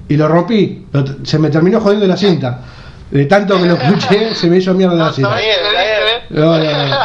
[0.08, 2.62] y lo rompí, Lo- se me terminó jodiendo la cinta.
[3.10, 5.36] De tanto que lo escuché, se me hizo mierda la No, está cinta.
[5.36, 6.22] bien, está bien.
[6.30, 6.96] No, no, no.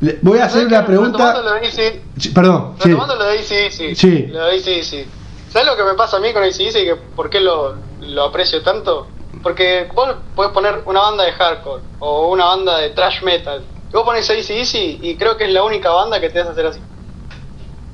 [0.00, 1.34] Le- Voy a hacer una pregunta.
[1.34, 2.88] Retomando lo de Sí, Perdón, sí.
[2.88, 3.94] retomando lo de AC/DC.
[3.94, 4.26] Sí.
[4.28, 5.06] Lo de AC/DC.
[5.50, 8.22] ¿Sabes lo que me pasa a mí con AC/DC y que por qué lo, lo
[8.24, 9.08] aprecio tanto?
[9.42, 13.62] Porque vos podés poner una banda de hardcore o una banda de thrash metal.
[13.88, 16.66] Y vos pones AC/DC y creo que es la única banda que te hace hacer
[16.66, 16.80] así.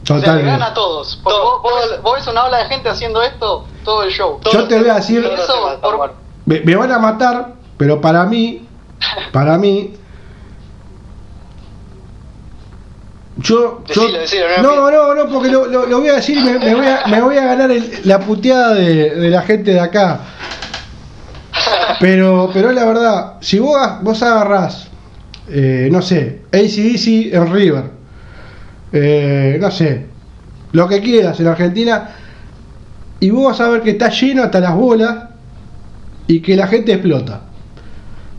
[0.05, 0.51] O sea, le Totalmente.
[0.51, 1.19] gana a todos.
[1.25, 4.11] Porque Todo- vos, vos ves- vos ves una ola de gente haciendo esto todo el
[4.11, 4.39] show.
[4.53, 6.15] Yo te voy a decir, Eso, por-
[6.47, 8.69] me, me van a matar, pero para mí,
[9.33, 9.95] para mí,
[13.37, 16.39] yo, yo- Decilo, decilo, no no, no, no, porque lo, lo- lo voy a decir,
[16.41, 19.73] me, me voy, a, me voy a ganar el- la puteada de, de la gente
[19.73, 20.21] de acá.
[22.01, 24.89] Pero, pero la verdad, si vos, vos agarrás,
[25.49, 27.85] eh, no sé, ACDC en River,
[28.95, 30.07] eh, no sé,
[30.73, 32.11] lo que quieras en Argentina,
[33.19, 35.31] y vos vas a ver que está lleno hasta las bolas
[36.29, 37.43] y que la gente explota.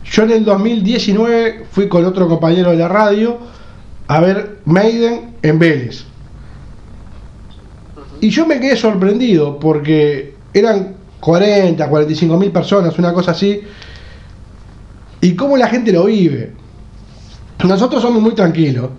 [0.05, 3.37] Yo en el 2019 fui con otro compañero de la radio
[4.07, 6.05] a ver Maiden en Vélez.
[8.21, 13.61] Y yo me quedé sorprendido porque eran 40, 45 mil personas, una cosa así.
[15.19, 16.53] Y cómo la gente lo vive.
[17.63, 18.91] Nosotros somos muy tranquilos,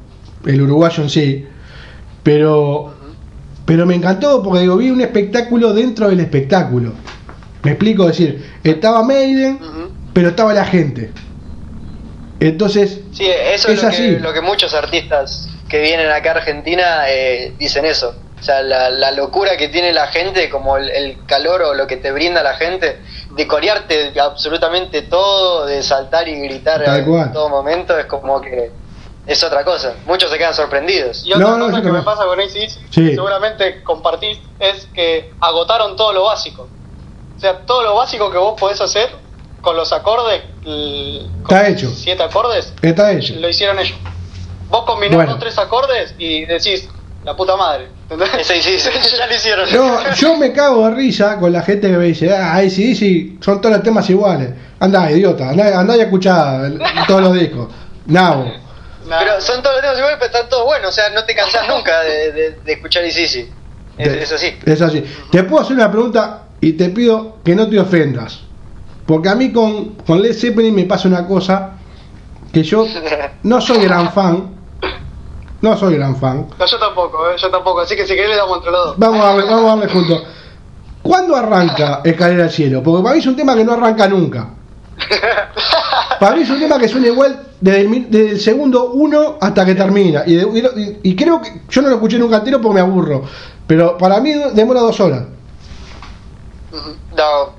[0.47, 1.47] el uruguayo en sí,
[2.23, 2.95] pero,
[3.65, 6.93] pero me encantó porque digo, vi un espectáculo dentro del espectáculo.
[7.63, 9.59] Me explico, es decir, estaba Maiden,
[10.13, 11.11] pero estaba la gente.
[12.41, 14.03] Entonces, Sí, eso Es es, lo, así.
[14.15, 18.15] que, lo que muchos artistas que vienen acá a Argentina eh, dicen eso.
[18.39, 21.87] O sea, la, la locura que tiene la gente, como el, el calor o lo
[21.87, 22.99] que te brinda la gente,
[23.35, 28.71] de corearte absolutamente todo, de saltar y gritar en todo momento, es como que
[29.27, 29.95] es otra cosa.
[30.07, 31.25] Muchos se quedan sorprendidos.
[31.27, 33.11] Y otra No, no, cosa que me pasa con AC/DC, Sí.
[33.15, 36.63] seguramente compartís, es que agotaron todo lo básico.
[37.37, 39.11] O sea, todo lo básico que vos podés hacer
[39.61, 41.91] con los acordes, l- con Está hecho.
[41.91, 43.35] siete acordes, está hecho.
[43.37, 43.97] lo hicieron ellos.
[44.71, 45.31] Vos combinás Bueno.
[45.33, 46.89] dos, tres acordes y decís,
[47.25, 47.89] la puta madre.
[48.09, 48.47] ¿entendés?
[48.47, 49.73] Sí, sí, sí, ya lo hicieron.
[49.73, 52.95] No, yo me cago de risa con la gente que me dice, ah, ahí sí,
[52.95, 54.51] sí, son todos los temas iguales.
[54.79, 56.61] Anda, idiota, anda, anda y escuchá
[57.09, 57.69] todos los discos.
[58.07, 58.45] Nabo.
[59.07, 59.19] Nah.
[59.19, 60.89] Pero son todos los temas iguales, pero están todos buenos.
[60.89, 63.49] O sea, no te cansás nunca de, de, de escuchar Easy.
[63.99, 64.59] Es, es así.
[64.65, 65.05] Es así.
[65.31, 68.41] Te puedo hacer una pregunta y te pido que no te ofendas.
[69.07, 71.73] Porque a mí con, con Led Zeppelin me pasa una cosa
[72.53, 72.87] que yo
[73.43, 74.55] no soy gran fan.
[75.63, 76.49] No soy gran fan.
[76.59, 77.81] No, yo tampoco, eh, yo tampoco.
[77.81, 78.99] Así que si querés le damos entre los dos.
[78.99, 80.23] Vamos a darle, vamos a darle juntos.
[81.03, 82.83] ¿Cuándo arranca Escalera al Cielo?
[82.83, 84.49] Porque para mí es un tema que no arranca nunca.
[86.21, 89.65] Para mí es un tema que suena igual desde el, desde el segundo uno hasta
[89.65, 90.23] que termina.
[90.27, 93.25] Y, de- y creo que yo no lo escuché nunca entero porque me aburro.
[93.67, 95.23] Pero para mí demora dos horas.
[97.17, 97.55] No,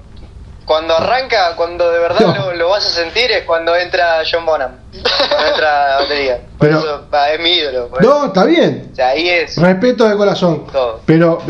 [0.66, 2.36] cuando arranca, cuando de verdad No.
[2.36, 4.72] lo, lo vas a sentir es cuando entra John Bonham.
[5.30, 6.42] Cuando entra la batería.
[6.58, 7.02] Por Pero- eso
[7.34, 7.90] es mi ídolo.
[8.02, 8.82] No, está bien.
[8.84, 8.92] eso.
[8.92, 9.58] O sea, ahí es.
[9.58, 10.66] Respeto de corazón.
[10.72, 11.00] Todo.
[11.06, 11.42] Pero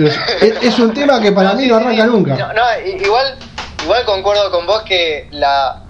[0.62, 2.10] es, un tema que para No, mí sí, no arranca sí.
[2.10, 2.36] nunca.
[2.38, 3.36] No, no, i- igual,
[3.84, 5.84] igual concuerdo con vos que la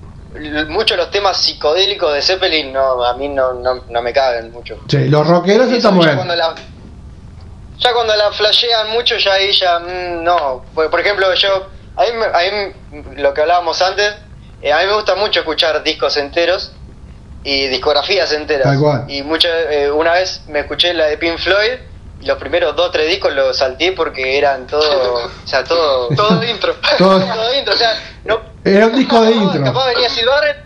[0.67, 4.51] muchos de los temas psicodélicos de Zeppelin no, a mí no, no, no me caben
[4.51, 4.77] mucho.
[4.89, 6.55] Sí, los rockeros están la
[7.79, 12.01] ya cuando la flashean mucho ya ahí ya mm, no por, por ejemplo yo A
[12.03, 14.15] mí, a mí, lo que hablábamos antes,
[14.61, 16.71] eh, a mí me gusta mucho escuchar discos enteros
[17.43, 18.67] y discografías enteras.
[19.07, 21.73] Y mucho, eh, una vez me escuché la de Pink Floyd
[22.19, 26.43] y los primeros dos tres discos los salté porque eran todo, o sea, todo, Todo
[26.53, 26.75] intro.
[26.97, 27.93] Todo- todo intro, o sea,
[28.25, 29.63] no, Era un disco de intro.
[29.63, 30.57] Capaz venía Sid Barrett,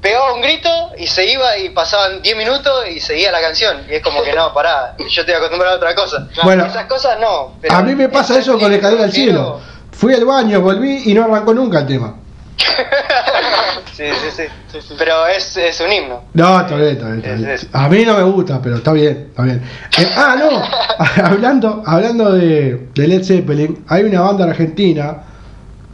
[0.00, 3.84] pegaba un grito y se iba y pasaban 10 minutos y seguía la canción.
[3.88, 6.28] Y es como que no, pará, yo estoy acostumbrado a otra cosa.
[6.42, 7.56] Bueno, esas cosas no.
[7.60, 9.60] pero A mí me pasa el eso con setting Escalera al Cielo.
[9.92, 12.14] Fui al baño, volví y no arrancó nunca el tema.
[13.92, 14.94] Sí, sí, sí.
[14.96, 16.22] Pero es, es un himno.
[16.32, 17.58] No, está bien, está bien, está bien.
[17.70, 19.62] A mí no me gusta, pero está bien, está bien.
[19.98, 25.22] Eh, ah, no, hablando, hablando de, de Led Zeppelin, hay una banda argentina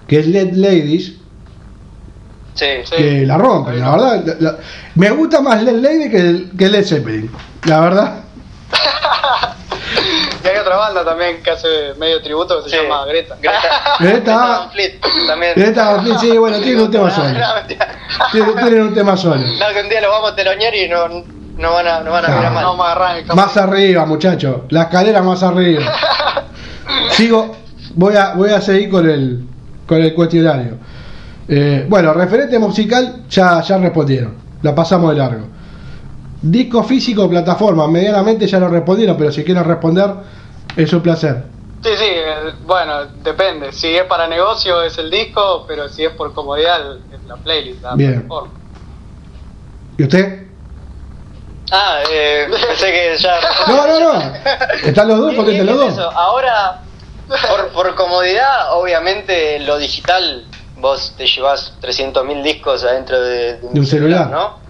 [0.07, 1.15] que es Led Ladies
[2.57, 2.67] Sí.
[2.85, 2.97] Sí.
[2.97, 4.23] que la rompen, la verdad.
[4.25, 4.59] la- la-
[4.97, 7.31] me gusta más Led Lady que, que Led Zeppelin,
[7.65, 8.15] la verdad.
[10.45, 12.83] Y hay otra banda también que hace medio tributo que se Sí.
[12.83, 13.37] llama Greta.
[13.43, 13.99] Greta.
[13.99, 14.71] Greta.
[15.27, 15.53] También.
[15.57, 17.29] Greta, sí, bueno, tiene un tema solo.
[18.31, 19.37] Tienen, tienen un tema solo.
[19.41, 22.25] No, que un día lo vamos a telonear y no, no van a, no van
[22.27, 22.65] a mirar mal.
[22.65, 23.35] No el campo.
[23.35, 24.57] Más arriba, muchachos.
[24.69, 25.83] La escalera más arriba.
[27.11, 27.57] Sigo,
[27.95, 29.45] voy a, voy a seguir con el,
[29.87, 30.79] con el cuestionario.
[31.49, 34.35] Eh, bueno, referente musical, ya, ya respondieron.
[34.63, 35.47] La pasamos de largo.
[36.43, 40.11] Disco físico, plataforma, medianamente ya lo respondieron, pero si quieren responder,
[40.77, 41.45] es un placer.
[41.83, 43.73] Sí, sí, eh, bueno, depende.
[43.73, 46.81] Si es para negocio es el disco, pero si es por comodidad
[47.13, 47.83] es la playlist.
[47.83, 48.13] La Bien.
[48.15, 48.51] plataforma.
[49.99, 50.47] ¿Y usted?
[51.71, 53.37] Ah, eh, pensé que ya.
[53.69, 54.23] No, no, no.
[54.85, 55.93] Están los dos, ¿Qué- contesten qué los dos.
[55.93, 56.11] eso?
[56.11, 56.83] Ahora,
[57.49, 60.45] por, por comodidad, obviamente lo digital,
[60.77, 64.29] vos te llevas 300.000 discos adentro de, De un celular.
[64.31, 64.61] ¿no?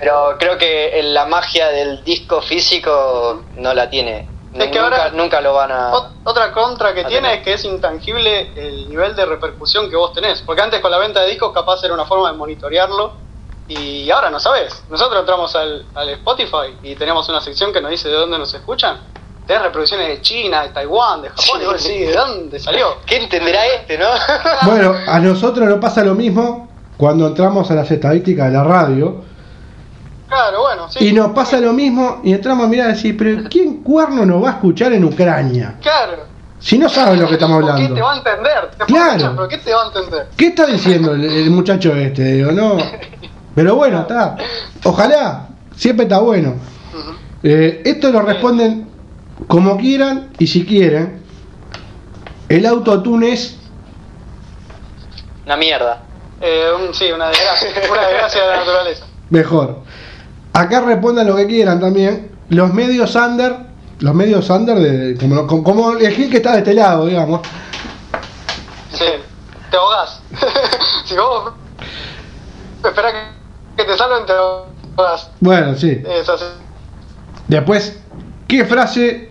[0.00, 4.28] Pero creo que la magia del disco físico no la tiene.
[4.52, 5.92] Es que nunca, ahora- nunca lo van a.
[5.92, 7.38] Ot- Otra contra que tiene tener.
[7.38, 10.40] es que es intangible el nivel de repercusión que vos tenés.
[10.42, 13.14] Porque antes con la venta de discos capaz era una forma de monitorearlo
[13.66, 14.84] y ahora no sabes.
[14.88, 18.52] Nosotros entramos al, al Spotify y tenemos una sección que nos dice de dónde nos
[18.54, 18.98] escuchan.
[19.48, 21.88] Tenés reproducciones de China, de Taiwán, de Japón, Sí, y vos sí.
[21.92, 22.86] decís, ¿de dónde salió?
[23.06, 24.04] ¿Qué entenderá este, no?
[24.66, 26.68] Bueno, a nosotros nos pasa lo mismo
[26.98, 29.24] cuando entramos a las estadísticas de la radio.
[30.28, 31.08] Claro, bueno, sí.
[31.08, 34.44] Y nos pasa lo mismo y entramos a mirar y decir, pero ¿quién cuerno nos
[34.44, 35.76] va a escuchar en Ucrania?
[35.80, 36.24] Claro.
[36.60, 38.30] Si no saben lo que estamos ¿Por qué te va a hablando.
[38.30, 38.70] entender?
[38.76, 39.10] Te Claro.
[39.12, 40.26] escucha, ¿Pero qué te va a entender?
[40.36, 42.22] ¿Qué está diciendo el, el muchacho este?
[42.34, 42.76] Digo, no.
[43.54, 44.36] Pero bueno, está.
[44.84, 46.54] Ojalá, siempre está bueno.
[47.42, 48.87] Eh, esto lo responden
[49.46, 51.22] como quieran y si quieren.
[52.48, 53.56] El autotune es
[55.46, 56.02] Una mierda.
[56.40, 57.68] Eh, un- sí, una desgracia.
[57.90, 59.06] Una desgracia de la naturaleza.
[59.30, 59.80] mejor.
[60.52, 62.30] Acá respondan lo que quieran también.
[62.48, 63.56] Los medios under,
[64.00, 67.40] los medios under de, como, como, el Gil que está de este lado, digamos.
[68.92, 69.04] Sí,
[69.70, 70.20] te ahogás.
[71.04, 71.52] si vos
[72.84, 75.30] esperás que, que te salven, te ahogás.
[75.40, 76.02] Bueno, sí.
[76.08, 76.44] Es así.
[77.48, 77.98] Después,
[78.46, 79.27] ¿qué frase,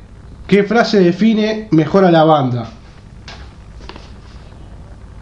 [0.47, 2.71] qué frase define mejor a la banda?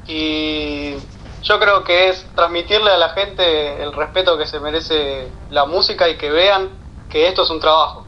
[0.08, 0.94] Y
[1.42, 6.08] yo creo que es transmitirle a la gente el respeto que se merece la música
[6.08, 6.70] y que vean
[7.10, 8.06] que esto es un trabajo.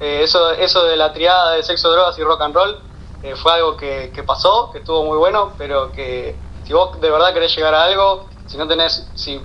[0.00, 2.78] Eh, eso, eso de la triada de sexo, drogas y rock and roll
[3.22, 6.34] eh, fue algo que, que pasó, que estuvo muy bueno, pero que
[6.64, 9.40] si vos de verdad querés llegar a algo, si no tenés, si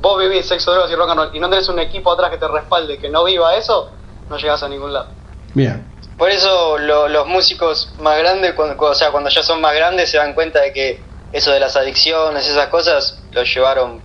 [0.00, 2.38] vos vivís sexo, drogas y rock and roll y no tenés un equipo atrás que
[2.38, 3.90] te respalde que no viva eso,
[4.28, 5.08] no llegás a ningún lado.
[5.54, 5.95] Bien.
[6.16, 10.10] Por eso lo- los músicos más grandes, cuando, o sea, cuando ya son más grandes,
[10.10, 14.00] se dan cuenta de que eso de las adicciones, esas cosas, lo llevaron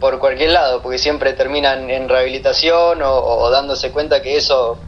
[0.00, 4.80] por cualquier lado, porque siempre terminan en rehabilitación o, dándose cuenta que eso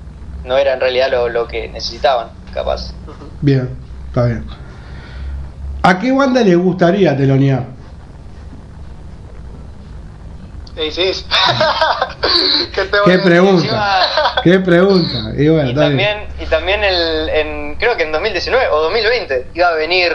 [0.45, 2.95] no era en realidad lo, lo que necesitaban, capaz.
[3.41, 3.77] Bien,
[4.09, 4.47] está bien.
[5.83, 7.65] ¿A qué banda le gustaría telonear?
[10.91, 11.25] Sí,
[12.75, 13.63] ¿Qué, te ¿Qué pregunta?
[13.65, 15.19] Encima- ¿Qué pregunta?
[15.37, 19.69] Y bueno, Y también, y también el, en, creo que en 2019 o 2020 iba
[19.69, 20.13] a venir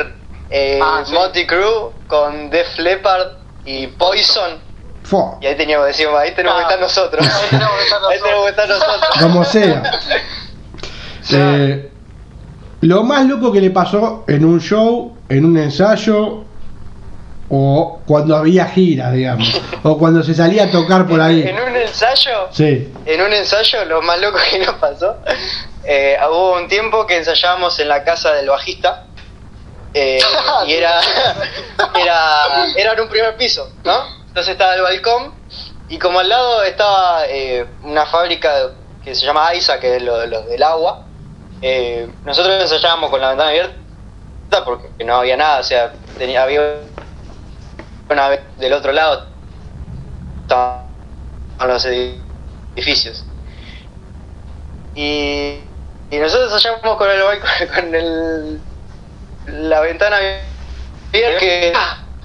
[0.49, 1.13] eh, Ah, sí.
[1.13, 3.27] Motley Crue con Def Leppard
[3.65, 4.59] y Poison.
[5.03, 7.25] Fua, Y ahí teníamos, decimos, ahí tenemos Ah, que estar nosotros.
[7.27, 9.21] ahí tenemos que estar Ahí tenemos que estar nosotros.
[9.21, 9.83] como sea.
[11.31, 11.91] Eh,
[12.81, 16.45] lo más loco que le pasó en un show, en un ensayo,
[17.49, 21.43] o cuando había giras, digamos, o cuando se salía a tocar por ahí.
[21.43, 25.17] En un ensayo, Sí, en un ensayo, lo más loco que nos pasó,
[25.83, 29.05] eh, hubo un tiempo que ensayábamos en la casa del bajista.
[29.93, 30.19] eh,
[30.67, 30.99] y era,
[31.95, 34.03] era, era en un primer piso, ¿no?
[34.27, 35.33] Entonces estaba el balcón
[35.87, 38.71] y como al lado estaba eh, una fábrica
[39.03, 41.05] que se llama AISA, que es lo, lo del agua,
[41.61, 43.75] eh, nosotros ensayábamos con la ventana abierta
[44.65, 46.61] porque no había nada, o sea, tenía, había
[48.09, 49.27] una vez del otro lado
[50.43, 50.85] estaban
[51.67, 53.25] los edificios.
[54.95, 55.59] Y,
[56.11, 57.21] y nosotros ensayamos con el
[57.75, 58.61] con el
[59.47, 61.73] la ventana abierta que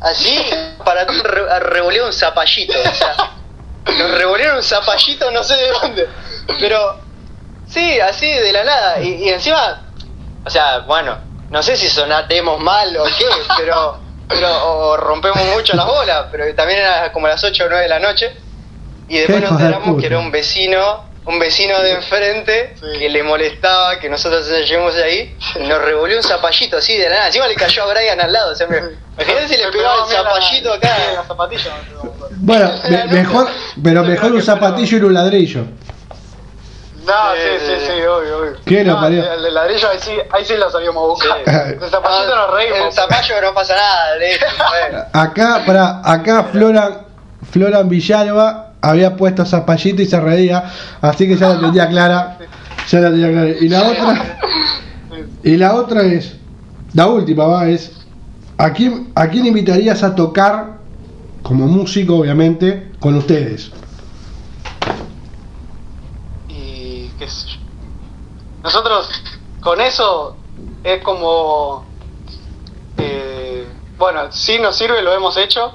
[0.00, 0.38] así
[0.84, 3.14] para re- revoleó un zapallito, o sea,
[3.98, 6.08] nos revolvieron un zapallito no sé de dónde,
[6.58, 6.98] pero
[7.68, 9.82] sí, así de la nada y, y encima,
[10.46, 11.18] o sea, bueno,
[11.50, 13.26] no sé si sonatemos mal o qué,
[13.58, 13.98] pero
[14.30, 14.48] pero
[14.92, 17.98] o rompemos mucho las bolas, pero también era como las 8 o 9 de la
[17.98, 18.32] noche
[19.08, 22.98] y después nos enteramos que era un vecino, un vecino de enfrente Sí.
[22.98, 27.16] que le molestaba que nosotros lleguemos ahí y nos revolvió un zapallito así de la
[27.16, 27.26] nada.
[27.26, 28.52] Encima le cayó a Brian al lado.
[28.52, 28.78] O sea, me-
[29.16, 30.96] imagínate si le pegaba el la- zapallito acá.
[31.14, 31.70] La zapatilla.
[32.36, 33.48] Bueno, me- mejor,
[33.82, 35.64] pero mejor un zapatillo y un ladrillo.
[37.06, 38.52] No, Sí, sí, sí, sí, sí, obvio, obvio.
[38.64, 39.32] ¿Qué lo no, parió?
[39.32, 41.38] El de ladrillo ahí sí, ahí sí lo sabíamos a buscar.
[41.44, 41.50] Sí.
[41.84, 42.78] El zapallito nos reímos.
[42.78, 44.38] El zapallo no pasa nada, le.
[45.12, 47.06] Acá, para, acá Flora,
[47.50, 50.64] Floran Villalba había puesto zapallito y se reía,
[51.00, 52.38] así que ya la tenía clara.
[52.88, 53.48] Ya la tenía clara.
[53.48, 54.36] Y la otra,
[55.42, 56.36] y la otra es,
[56.94, 57.92] la última va, es,
[58.58, 60.78] ¿a quién, ¿a quién invitarías a tocar
[61.42, 63.70] como músico, obviamente, con ustedes?
[66.48, 67.60] Y qué sé yo.
[68.62, 69.08] Nosotros
[69.60, 70.36] con eso
[70.84, 71.84] es como...
[72.98, 73.66] eh,
[73.98, 75.72] bueno, sí nos sirve, lo hemos hecho,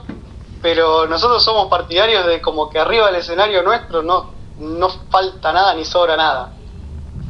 [0.61, 5.73] pero nosotros somos partidarios de como que arriba del escenario nuestro no, no falta nada
[5.75, 6.51] ni sobra nada.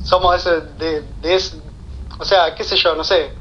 [0.03, 1.58] Somos ese, de, de ese-
[2.20, 3.32] o sea, qué sé yo, no sé.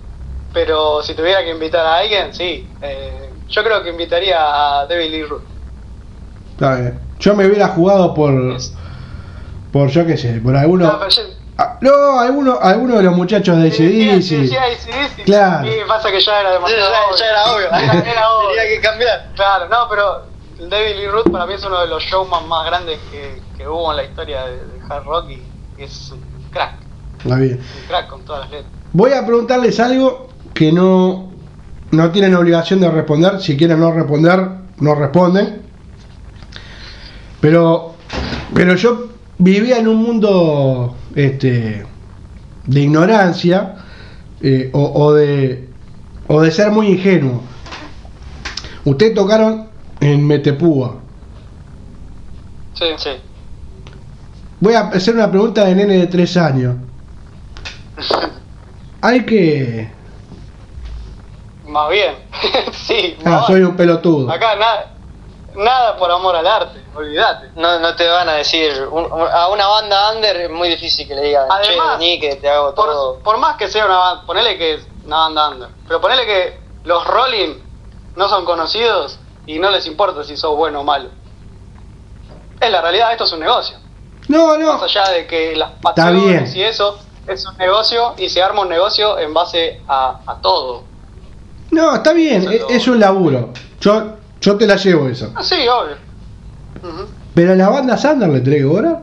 [0.53, 2.69] Pero si tuviera que invitar a alguien, sí.
[2.81, 5.27] eh, yo creo que invitaría a Devil Lee.
[6.53, 7.01] Está bien.
[7.21, 8.33] Yo me hubiera jugado por,
[9.73, 10.87] por yo qué sé, por alguno...
[10.87, 11.23] No, pero yo-
[11.57, 14.57] Ah, No, alguno, alguno de los muchachos de Sí, sí, sí.
[15.25, 15.67] Claro.
[15.69, 16.91] Sí, pasa que ya era demasiado.
[16.91, 17.67] ya- ya era obvio.
[17.73, 18.49] Era, era obvio.
[18.57, 19.31] Tenía que cambiar.
[19.37, 20.23] Claro, no, pero
[20.69, 23.91] David Lee Roth para mí es uno de los showman más grandes que, que hubo
[23.93, 25.43] en la historia de, de hard rock y
[25.83, 26.75] es un crack,
[27.23, 27.61] Está bien.
[27.83, 28.73] un crack con todas las letras.
[28.93, 31.33] Voy a preguntarles algo que no,
[31.93, 33.41] no tienen obligación de responder.
[33.41, 34.49] Si quieren no responder,
[34.79, 35.63] no responden.
[37.41, 37.95] Pero,
[38.55, 41.87] pero yo vivía en un mundo este,
[42.67, 43.77] de ignorancia
[44.41, 45.69] eh, o, o de,
[46.29, 47.43] o de ser muy ingenuo.
[48.85, 49.69] Ustedes tocaron
[50.01, 50.97] en Metepúa.
[52.75, 53.11] Sí, sí.
[54.61, 56.77] Voy a hacer una pregunta de nene de tres años.
[59.01, 59.91] Hay que...
[61.69, 62.15] Más bien.
[62.73, 64.31] sí, Ah, más soy un pelotudo.
[64.31, 64.94] Acá nada,
[65.57, 67.51] nada por amor al arte, olvídate.
[67.57, 71.15] No, no te van a decir, un- a una banda under es muy difícil que
[71.15, 73.15] le digan, Además, che, vení que te hago todo.
[73.17, 76.25] Por, por más que sea una banda, ponele que es una banda under, pero ponele
[76.27, 77.55] que los Rolling
[78.17, 81.09] no son conocidos y no les importa si sos bueno o malo.
[82.61, 83.77] Es la realidad, esto es un negocio.
[84.29, 84.73] No, no.
[84.79, 85.81] Más allá de que las bien.
[85.83, 90.37] pasiones y eso, es un negocio y se arma un negocio en base a, a
[90.41, 90.85] todo.
[91.71, 93.51] No, está bien, Eso es, es un laburo.
[93.81, 94.03] Yo,
[94.45, 95.31] yo te la llevo esa.
[95.35, 95.97] Ah, sí, obvio.
[97.35, 99.01] Pero a la banda Sander le que cobrar.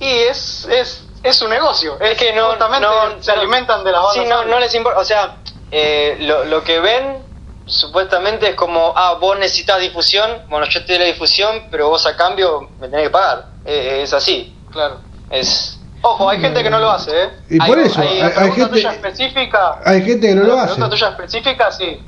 [0.00, 1.98] Y es, es, es un negocio.
[2.00, 4.22] Es que no, Justamente no- se alimentan de las bandas.
[4.24, 5.36] Sí, no, no les importa, o sea,
[5.70, 7.18] eh, lo, lo que ven
[7.66, 12.04] supuestamente es como, ah, vos necesitas difusión, bueno, yo te doy la difusión, pero vos
[12.06, 13.46] a cambio me tenés que pagar.
[13.64, 15.00] Eh, es así, Claro.
[15.30, 15.78] es...
[16.04, 17.30] Ojo, hay gente que no lo hace, ¿eh?
[17.48, 19.78] Y hay, por eso, hay, hay- hay gente- tuya específica.
[19.84, 20.80] Hay gente que no lo hace.
[20.80, 22.02] tuya específica, sí.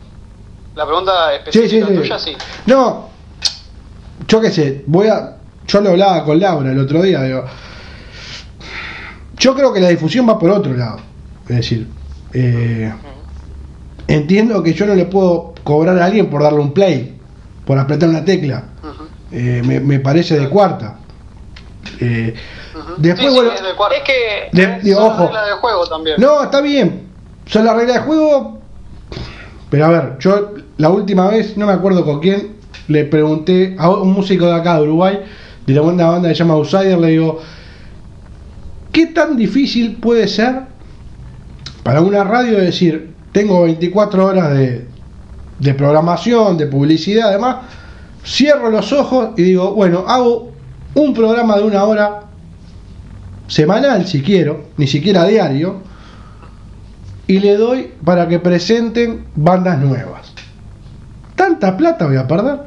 [0.75, 2.01] La pregunta específica sí, sí.
[2.01, 2.37] tuya, sí.
[2.67, 3.09] No,
[4.27, 5.37] yo qué sé, voy a.
[5.67, 7.45] Yo lo hablaba con Laura el otro día, digo.
[9.39, 10.99] Yo creo que la difusión va por otro lado.
[11.49, 11.89] Es decir,
[12.33, 12.93] eh,
[14.07, 17.19] entiendo que yo no le puedo cobrar a alguien por darle un play,
[17.67, 18.65] por apretar una tecla.
[19.33, 20.97] Eh, me, me parece de cuarta.
[22.01, 22.35] Eh.
[22.99, 23.69] Después, Sí, sí, bueno, es de.
[23.71, 24.49] Es que...
[24.53, 26.17] de- digo, ojo, del juego también.
[26.21, 27.09] No, está bien.
[27.47, 28.59] Son las reglas de juego.
[29.71, 32.55] Pero a ver, yo la última vez, no me acuerdo con quién,
[32.89, 35.21] le pregunté a un músico de acá de Uruguay,
[35.67, 37.41] de la banda que se llama Outsider, le digo,
[38.93, 40.63] ¿qué tan difícil puede ser
[41.83, 44.87] para una radio decir, tengo 24 horas de,
[45.59, 47.57] de programación, de publicidad, además,
[48.25, 50.53] cierro los ojos y digo, bueno, hago
[50.95, 52.23] un programa de una hora
[53.49, 55.83] semanal si quiero, ni siquiera diario,
[57.27, 60.34] y le doy para que presenten bandas nuevas.
[61.45, 62.59] ¿Tanta plata voy a perder?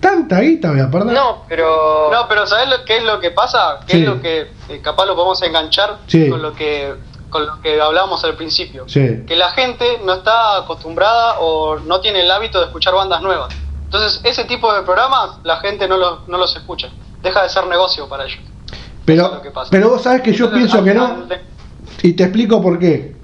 [0.00, 1.12] ¿Tanta guita voy a perder?
[1.12, 2.08] No, pero...
[2.10, 3.80] No, pero ¿sabes lo, qué es lo que pasa?
[3.86, 4.02] ¿Qué Sí.
[4.02, 6.30] es lo que eh, capaz lo podemos enganchar Sí.
[6.30, 6.94] con lo que
[7.28, 8.84] con lo que hablábamos al principio.
[8.88, 9.22] Sí.
[9.26, 13.54] Que la gente no está acostumbrada o no tiene el hábito de escuchar bandas nuevas.
[13.84, 16.88] Entonces, ese tipo de programas la gente no los, no los escucha.
[17.22, 18.38] Deja de ser negocio para ellos.
[18.38, 19.68] Eso es Pero, lo que pasa.
[19.70, 21.26] pero vos sabés que yo pienso que no.
[22.02, 23.14] Y te explico por qué.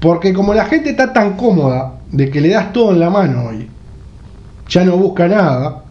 [0.00, 3.50] Porque como la gente está tan cómoda de que le das todo en la mano
[3.50, 3.70] hoy,
[4.68, 5.82] ya no busca nada.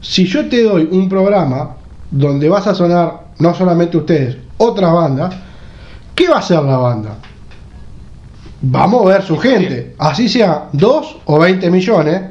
[0.00, 1.76] Si yo te doy un programa
[2.10, 5.34] donde vas a sonar, no solamente ustedes, otras bandas,
[6.14, 7.16] ¿qué va a hacer la banda?
[8.74, 12.22] Va a mover su gente, así sea 2 o 20 millones.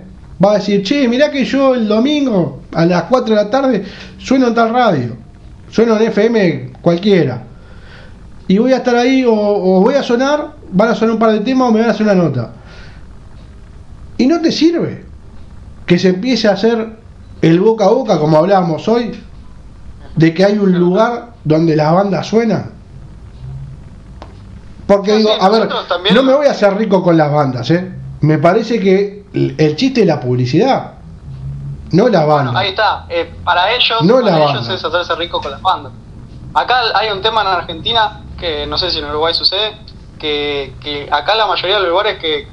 [0.43, 3.83] Va a decir, che, mirá que yo el domingo a las 4 de la tarde
[4.17, 5.15] sueno en tal radio,
[5.69, 7.43] sueno en FM cualquiera
[8.47, 11.31] y voy a estar ahí o, o voy a sonar, van a sonar un par
[11.31, 12.51] de temas o me van a hacer una nota.
[14.17, 15.04] Y no te sirve
[15.85, 16.97] que se empiece a hacer
[17.41, 19.21] el boca a boca, como hablábamos hoy,
[20.15, 22.71] de que hay un lugar donde las bandas suenan.
[24.87, 27.69] Porque digo, sí, a ver, también- no me voy a hacer rico con las bandas,
[27.71, 27.91] ¿eh?
[28.21, 30.93] Me parece que el chiste es la publicidad,
[31.91, 32.43] no la banda.
[32.51, 33.05] Bueno, ahí está.
[33.09, 34.73] Eh, para ellos, No la para ellos banda.
[34.75, 35.91] es hacerse rico con las bandas.
[36.53, 39.77] Acá hay un tema en Argentina que no sé si en Uruguay sucede,
[40.19, 42.47] que, que acá la mayoría de los lugares que,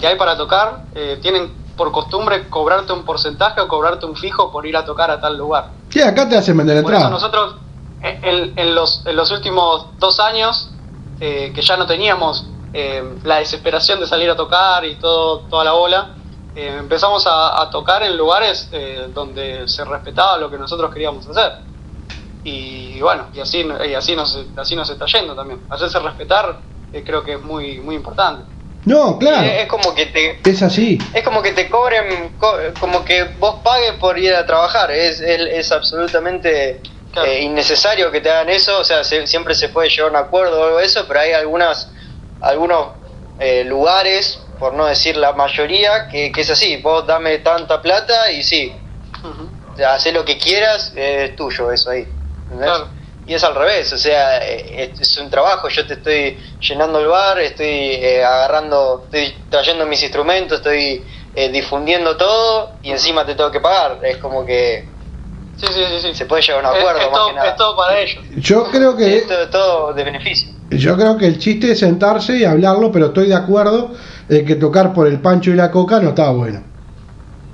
[0.00, 4.50] que hay para tocar eh, tienen por costumbre cobrarte un porcentaje o cobrarte un fijo
[4.50, 5.70] por ir a tocar a tal lugar.
[5.90, 7.10] Sí, acá te hacen vender Por eso entrada.
[7.10, 7.56] nosotros
[8.02, 10.70] eh, en, en los, en los últimos dos años,
[11.20, 15.64] eh, que ya no teníamos eh, la desesperación de salir a tocar y todo, toda
[15.64, 16.10] la bola,
[16.54, 18.70] eh, empezamos a, a tocar en lugares
[19.14, 21.52] donde se respetaba lo que nosotros queríamos hacer.
[22.44, 25.60] Y bueno, y así, y así, nos, así nos está yendo también.
[25.68, 26.58] Hacerse respetar
[27.04, 28.42] creo que es muy, muy importante.
[28.86, 30.96] No, claro, Es, es como que te es así.
[31.12, 35.20] es como que te cobren co- como que vos pagues por ir a trabajar es
[35.20, 36.80] es, es absolutamente
[37.12, 37.28] Claro.
[37.30, 40.16] eh, innecesario que te hagan eso o sea se- siempre se puede llegar a un
[40.16, 41.90] acuerdo o algo de eso pero hay algunas
[42.40, 42.88] algunos
[43.38, 48.30] eh, lugares por no decir la mayoría que, que es así vos dame tanta plata
[48.30, 48.80] y sí
[49.84, 52.08] hacer lo que quieras, eh, es tuyo eso ahí.
[52.44, 52.68] ¿entendés?
[52.70, 52.88] Claro.
[53.26, 57.00] Y es al revés, o sea, eh, es, es un trabajo, yo te estoy llenando
[57.00, 61.04] el bar, estoy eh, agarrando, estoy trayendo mis instrumentos, estoy
[61.34, 63.98] eh, difundiendo todo y encima te tengo que pagar.
[64.04, 64.88] Es como que
[65.56, 66.14] Sí, sí, sí, sí.
[66.14, 67.48] se puede llegar a un acuerdo es, más todo, que nada.
[67.48, 68.24] es todo para ellos.
[68.36, 70.48] Yo creo que Esto es todo de beneficio.
[70.70, 73.92] Yo creo que el chiste es sentarse y hablarlo, pero estoy de acuerdo
[74.28, 76.62] en que tocar por el pancho y la coca no está bueno.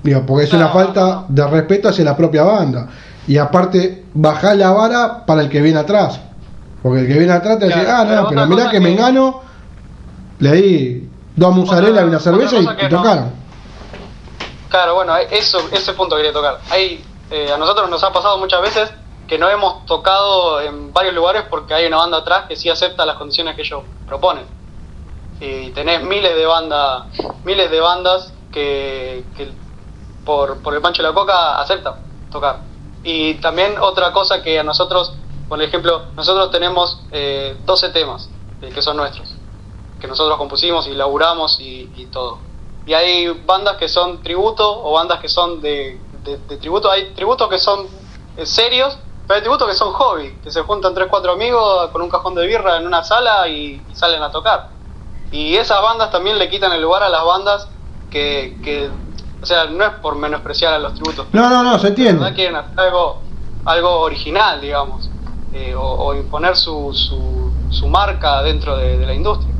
[0.02, 1.26] Digo, porque es una No, falta no.
[1.28, 2.88] de respeto hacia la propia banda.
[3.26, 6.20] Y aparte, bajar la vara para el que viene atrás.
[6.82, 8.92] Porque el que viene atrás te dice, ah, pero no, pero otra mirá que me
[8.92, 9.40] engano,
[10.40, 13.32] le di dos mozzarella y una cerveza y, y no- tocaron.
[14.68, 16.58] Claro, bueno, eso, ese punto quería tocar.
[16.70, 18.90] Hay, eh, a nosotros nos ha pasado muchas veces
[19.28, 23.06] que no hemos tocado en varios lugares porque hay una banda atrás que sí acepta
[23.06, 24.44] las condiciones que ellos proponen.
[25.40, 27.04] Y tenés miles de bandas,
[27.44, 29.52] miles de bandas que, que
[30.24, 31.94] por, por el pancho de la coca aceptan
[32.30, 32.60] tocar.
[33.02, 38.30] Y también otra cosa que a nosotros, por ejemplo, nosotros tenemos eh, 12 temas
[38.60, 39.36] eh, que son nuestros,
[39.98, 42.40] que nosotros compusimos y laburamos y, y todo.
[42.84, 46.90] Y hay bandas que son tributo o bandas que son de, de- tributo.
[46.90, 47.88] Hay tributos que son
[48.36, 52.02] eh, serios, pero hay tributos que son hobby, que se juntan 3 4 amigos con
[52.02, 54.72] un cajón de birra en una sala y, y salen a tocar.
[55.30, 57.68] Y esas bandas también le quitan el lugar a las bandas
[58.10, 58.90] que, que
[59.42, 61.26] o sea, no es por menospreciar a los tributos.
[61.32, 62.34] No, no, no, se De verdad entiende.
[62.34, 63.22] quieren hacer algo,
[63.64, 65.10] algo original, digamos,
[65.52, 69.54] eh, o, o imponer su, su, su marca dentro de, de la industria.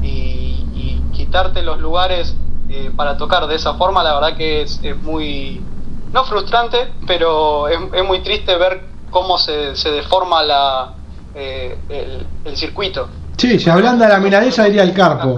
[0.00, 2.36] Y, y quitarte los lugares
[2.68, 5.64] eh, para tocar de esa forma, la verdad que es, es muy,
[6.12, 10.96] no frustrante, pero es, es muy triste ver cómo se, se deforma la,
[11.34, 13.08] eh, el, el circuito.
[13.36, 15.36] Sí, se ablanda la milanesa, diría el carpo.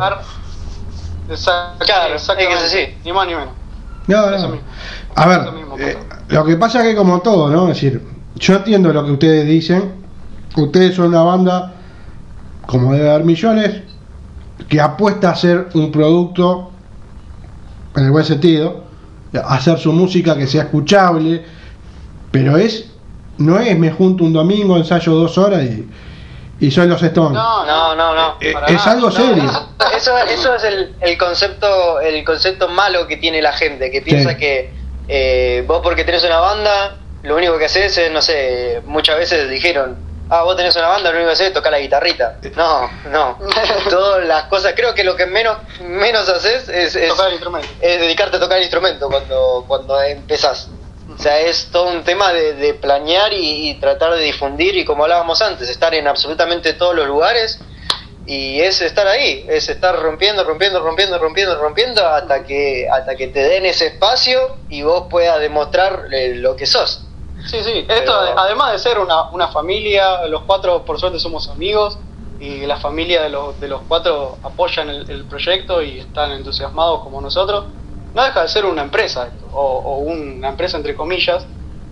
[1.29, 2.15] Esa- Claro, exactamente.
[2.17, 2.99] es que es así.
[3.05, 3.58] Ni más ni menos.
[4.09, 4.59] No, no.
[5.15, 5.41] A ver,
[5.79, 5.97] eh,
[6.29, 7.69] lo que pasa es que como todo, ¿no?
[7.69, 8.03] Es decir,
[8.37, 9.93] yo entiendo lo que ustedes dicen.
[10.57, 11.75] Ustedes son una banda,
[12.67, 13.83] como debe haber millones,
[14.69, 16.71] que apuesta a hacer un producto,
[17.95, 18.85] en el buen sentido,
[19.35, 21.45] a hacer su música que sea escuchable,
[22.31, 22.91] pero es,
[23.37, 25.87] no es me junto un domingo, ensayo dos horas y,
[26.61, 27.33] y soy los Stones.
[27.33, 28.37] No, No, no, no.
[28.41, 28.91] Eh, es nada.
[28.93, 29.43] algo No, serio.
[29.45, 29.69] no.
[29.97, 34.31] Eso, eso es el, el concepto el concepto malo que tiene la gente, que piensa
[34.31, 34.37] Sí.
[34.37, 34.75] que
[35.09, 39.49] eh, vos porque tenés una banda, lo único que haces es, no sé, muchas veces
[39.49, 39.97] dijeron,
[40.31, 42.37] ah, vos tenés una banda, lo único que haces es tocar la guitarrita.
[42.57, 43.39] No, no.
[43.91, 47.69] Todas las cosas, creo que lo que menos menos haces es, es, Tocar el instrumento.
[47.81, 50.69] es dedicarte a tocar el instrumento cuando, cuando empezás.
[51.19, 54.85] O sea, es todo un tema de, de planear y, y tratar de difundir y
[54.85, 57.61] como hablábamos antes, estar en absolutamente todos los lugares
[58.25, 63.29] y es estar ahí, es estar rompiendo, rompiendo, rompiendo, rompiendo, rompiendo hasta que hasta que
[63.29, 67.07] te den ese espacio y vos puedas demostrar eh, lo que sos.
[67.47, 71.99] Sí, sí, esto además de ser una, una familia, los cuatro por suerte somos amigos
[72.39, 77.03] y la familia de los, de los cuatro apoyan el, el proyecto y están entusiasmados
[77.03, 77.65] como nosotros,
[78.15, 81.47] no deja de ser una empresa o, o una empresa entre comillas.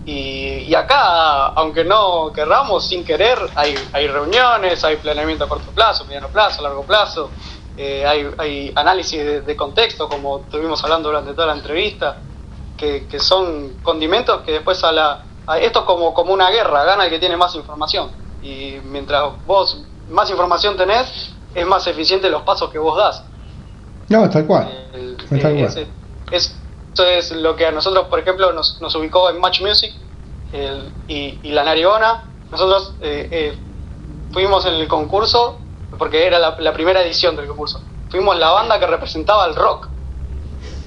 [0.09, 5.72] Y, y acá, aunque no querramos, sin querer, hay, hay reuniones, hay planeamiento a corto
[5.72, 7.32] plazo, mediano plazo, largo plazo,
[7.76, 12.22] eh, hay, hay análisis de, de contexto, como estuvimos hablando durante toda la entrevista,
[12.76, 15.24] que, que son condimentos que después a la...
[15.47, 18.12] a- esto es como, como una guerra, gana el que tiene más información.
[18.40, 23.24] Y mientras vos más información tenés, es más eficiente los pasos que vos das.
[24.09, 24.68] No, tal cual.
[24.93, 25.64] El- tal eh, cual.
[25.64, 25.88] ese- es-
[26.31, 26.53] eso
[27.05, 29.94] es lo que a nosotros, por ejemplo, nos, nos ubicó en Match Music
[30.53, 32.24] el- y, y la Narigona.
[32.51, 33.59] Nosotros eh, eh,
[34.32, 35.59] fuimos en el concurso,
[35.98, 37.82] porque era la, primera edición del concurso.
[38.09, 39.89] Fuimos la banda que representaba el rock,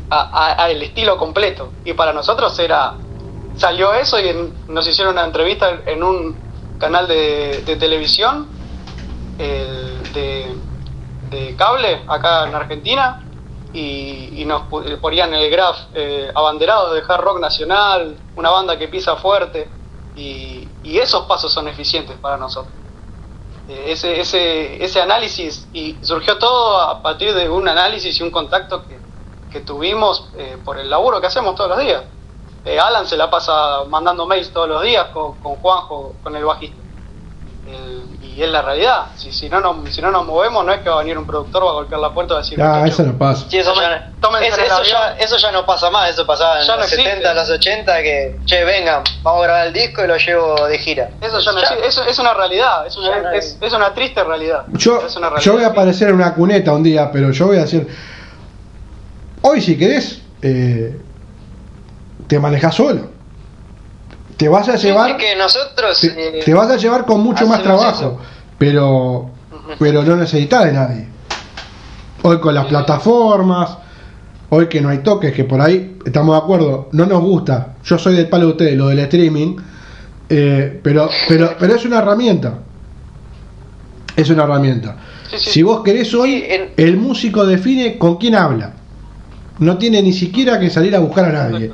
[0.10, 1.72] a, a- el estilo completo.
[1.86, 2.96] Y para nosotros era.
[3.58, 6.36] Salió eso y nos hicieron una entrevista en un
[6.80, 8.48] canal de, de televisión
[9.38, 10.56] el de,
[11.30, 13.29] de cable acá en Argentina
[13.74, 18.78] y, y nos eh, ponían el graph eh, abanderados de hard rock nacional, una banda
[18.78, 19.70] que pisa fuerte
[20.16, 22.74] y, y esos pasos son eficientes para nosotros.
[23.68, 28.32] Eh, ese, ese, ese análisis y surgió todo a partir de un análisis y un
[28.32, 29.00] contacto que,
[29.52, 32.04] que tuvimos eh, por el laburo que hacemos todos los días.
[32.66, 36.46] Eh, Alan se la pasa mandando mails todos los días con, con Juanjo, con el
[36.46, 36.82] bajista.
[37.66, 39.06] El- y es la realidad.
[39.16, 41.26] Si, si, no nos, si no nos movemos, no es que va a venir un
[41.26, 43.46] productor, va a golpear la puerta y va a decir: Ah, "Muchachos, eso no pasa.
[43.50, 46.68] Sí, eso, Tomen- ya, es- eso, ya, eso ya no pasa más, eso pasaba en
[46.68, 47.10] Ya no los existe.
[47.10, 50.78] 70, los 80, que, che, venga, vamos a grabar el disco y lo llevo de
[50.78, 51.10] gira.
[51.22, 51.88] Eso ya no existe.
[51.88, 54.64] Eso es una realidad, es Ya no una, es, es una triste realidad.
[54.74, 55.46] Yo, Es una realidad.
[55.46, 57.88] yo voy a aparecer en una cuneta un día, pero yo voy a decir,
[59.42, 60.98] hoy si querés, eh,
[62.28, 63.10] te manejas solo.
[64.40, 66.00] Te vas a llevar, Es que nosotros...
[66.00, 68.18] te, eh, te vas a llevar con mucho más trabajo, eso.
[68.58, 69.30] pero,
[69.78, 71.08] pero no necesitas de nadie.
[72.22, 73.78] Hoy con las plataformas,
[74.48, 77.76] hoy que no hay toques, que por ahí estamos de acuerdo, no nos gusta.
[77.84, 79.58] Yo soy del palo de ustedes, lo del streaming,
[80.30, 82.60] eh, pero, pero, pero es una herramienta.
[84.16, 84.96] Es una herramienta.
[85.32, 85.50] Sí, sí.
[85.50, 86.46] Si vos querés hoy,
[86.78, 88.72] el músico define con quién habla.
[89.60, 91.74] No tiene ni siquiera que salir a buscar a nadie.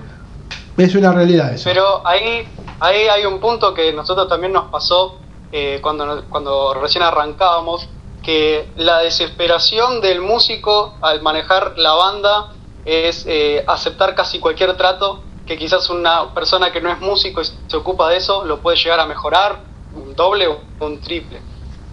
[0.78, 1.64] Es una realidad eso.
[1.66, 2.48] Pero ahí,
[2.80, 5.20] ahí hay un punto que nosotros también nos pasó
[5.52, 7.88] eh, cuando, cuando recién arrancábamos,
[8.24, 12.54] que la desesperación del músico al manejar la banda
[12.84, 17.46] es eh, aceptar casi cualquier trato que quizás una persona que no es músico y
[17.46, 19.60] se ocupa de eso lo puede llegar a mejorar
[19.96, 21.40] un doble o un triple.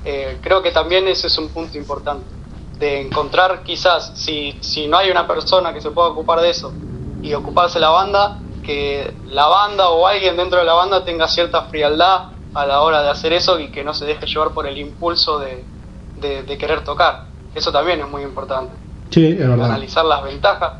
[0.05, 2.25] Eh, creo que también ese es un punto importante,
[2.79, 6.73] de encontrar quizás, si, si no hay una persona que se pueda ocupar de eso
[7.23, 11.63] y ocuparse la banda, que la banda o alguien dentro de la banda tenga cierta
[11.63, 12.23] frialdad
[12.55, 15.39] a la hora de hacer eso y que no se deje llevar por el impulso
[15.39, 15.65] de,
[16.17, 17.27] de- de querer tocar.
[17.55, 18.75] Eso también es muy importante,
[19.11, 19.67] Sí, es verdad.
[19.67, 20.71] analizar las ventajas,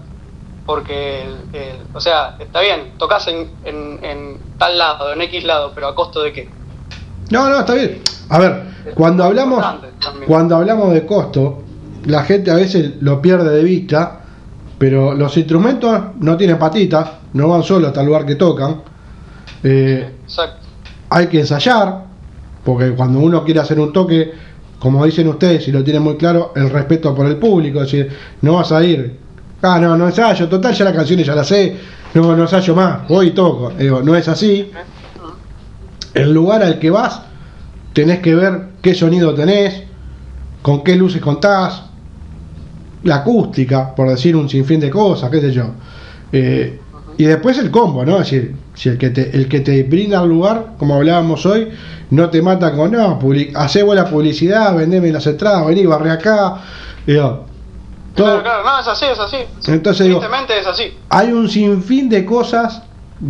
[0.65, 5.45] porque, el- el- o sea, está bien, tocas en, en, en tal lado, en X
[5.45, 6.51] lado, pero a costo de qué.
[7.31, 8.03] No, no, está bien.
[8.29, 8.63] A ver,
[8.95, 9.65] cuando hablamos,
[10.27, 11.65] cuando hablamos de costo,
[12.05, 14.22] la gente a veces lo pierde de vista,
[14.83, 18.83] pero los instrumentos no tienen patitas, no van solo hasta el lugar que tocan.
[19.63, 20.67] Eh, Exacto.
[21.09, 22.07] hay que ensayar,
[22.65, 24.33] porque cuando uno quiere hacer un toque,
[24.81, 28.13] como dicen ustedes, y lo tienen muy claro, el respeto por el público, es decir,
[28.41, 29.21] no vas a ir,
[29.63, 31.77] ah, no, no ensayo, total, ya las canciones ya las sé,
[32.15, 33.71] no, no ensayo más, voy y toco.
[33.79, 34.69] Digo, no es así.
[36.13, 37.23] El lugar al que vas,
[37.93, 39.85] tenés que ver qué sonido tenés,
[40.61, 41.85] con qué luces contás,
[43.05, 45.65] la acústica, por decir un sinfín de cosas, qué sé yo.
[46.33, 46.79] Eh,
[47.19, 48.21] y después el combo, ¿no?
[48.21, 51.69] Es decir, si el que te, el que te brinda el lugar, como hablábamos hoy,
[52.11, 56.61] no te mata con, no, public, hacé buena publicidad, vendeme las entradas, vení, barre acá.
[57.07, 57.45] Digo,
[58.15, 59.37] todo- Claro, claro, no, es así, es así.
[59.71, 60.95] Entonces digo- es así.
[61.11, 62.83] hay un sinfín de cosas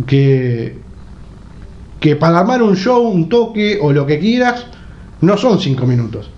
[0.07, 0.81] que
[1.99, 4.65] que para armar un show, un toque o lo que quieras,
[5.21, 6.29] no son cinco minutos.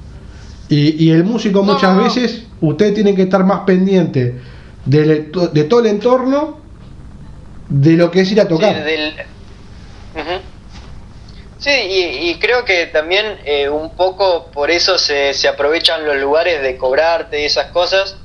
[0.70, 2.04] Y, y el músico No, muchas no, no.
[2.04, 4.42] veces, usted tiene que estar más pendiente
[4.86, 6.64] del- de todo el entorno
[7.68, 8.76] de lo que es ir a tocar.
[8.76, 9.16] Sí, del-
[10.14, 10.42] Ujú.
[11.58, 16.16] Sí, y, y creo que también eh, un poco por eso se, se aprovechan los
[16.18, 18.18] lugares de cobrarte y esas cosas,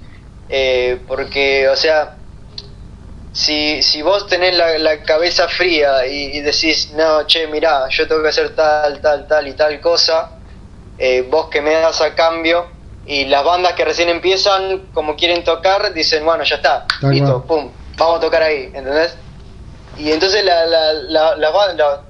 [0.49, 2.17] eh, porque, o sea,
[3.33, 8.07] si, si vos tenés la, la cabeza fría y, y decís, no, che, mirá, yo
[8.07, 10.29] tengo que hacer tal, tal, tal y tal cosa,
[10.99, 12.67] eh, vos que me das a cambio,
[13.11, 17.43] y las bandas que recién empiezan, como quieren tocar, dicen, bueno, ya está, Tal listo,
[17.45, 17.63] cual.
[17.63, 19.17] pum, vamos a tocar ahí, ¿entendés?
[19.99, 21.51] Y entonces la, la,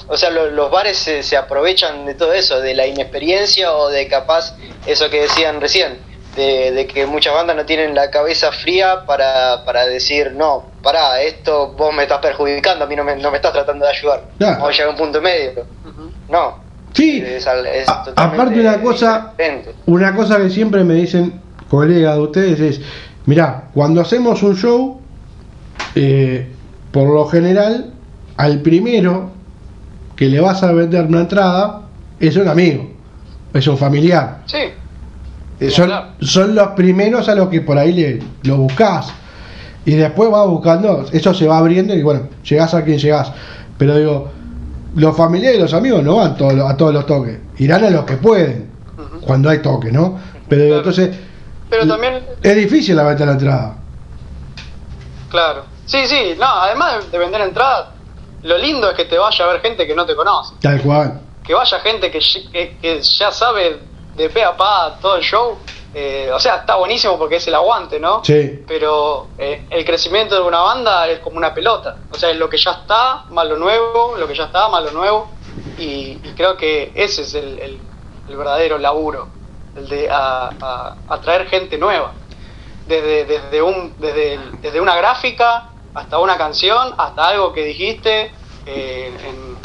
[0.09, 3.89] o sea, lo- los bares se, se aprovechan de todo eso, de la inexperiencia o
[3.89, 4.55] de capaz
[4.86, 5.98] eso que decían recién,
[6.36, 11.22] de, de que muchas bandas no tienen la cabeza fría para, para decir, no, pará,
[11.22, 14.22] esto vos me estás perjudicando, a mí no me, no me estás tratando de ayudar,
[14.39, 14.56] Claro.
[14.56, 15.66] vamos a llegar a un punto medio.
[16.28, 16.59] No,
[16.93, 19.75] Sí, es, al- es A- totalmente aparte una cosa, diferente.
[19.87, 22.81] una cosa que siempre me dicen colegas de ustedes es,
[23.27, 25.01] mirá, cuando hacemos un show,
[25.95, 26.49] eh,
[26.91, 27.93] por lo general,
[28.37, 29.31] al primero
[30.17, 31.83] que le vas a vender una entrada
[32.19, 32.91] es un amigo,
[33.55, 34.43] es un familiar.
[34.47, 34.59] Sí,
[35.61, 35.91] Eh, son,
[36.21, 39.12] son los primeros a los que por ahí le, lo buscas.
[39.85, 43.31] Y después vas buscando, eso se va abriendo y bueno, llegás a quien llegás.
[43.79, 44.31] Pero digo,
[44.95, 47.91] los familiares y los amigos no van todos, los- a todos los toques, irán a
[47.91, 48.71] los que pueden,
[49.21, 50.19] cuando hay toque, ¿no?
[50.49, 50.77] Pero Claro.
[50.79, 51.17] entonces,
[51.69, 53.77] pero también, es difícil la venta de la entrada.
[55.29, 55.65] claro.
[55.87, 57.87] Sí, sí, no, además de, de vender entradas,
[58.43, 60.55] lo lindo es que te vaya a ver gente que no te conoce.
[60.61, 61.21] Tal cual.
[61.45, 62.21] que vaya gente que,
[62.53, 63.81] que, que ya sabe
[64.17, 65.59] de pe a pa todo el show.
[65.95, 68.23] Eh, o sea, está buenísimo porque es el aguante, ¿no?
[68.25, 68.62] Sí.
[68.67, 71.97] Pero eh, el crecimiento de una banda es como una pelota.
[72.11, 74.85] O sea, es lo que ya está, más lo nuevo, lo que ya está, más
[74.85, 75.29] lo nuevo.
[75.79, 77.81] Y, y creo que ese es el, el-
[78.29, 79.27] el verdadero laburo,
[79.75, 80.09] el de
[81.09, 82.12] atraer gente nueva.
[82.87, 88.31] Desde, desde, un, desde, desde una gráfica hasta una canción, hasta algo que dijiste
[88.67, 89.57] eh, en,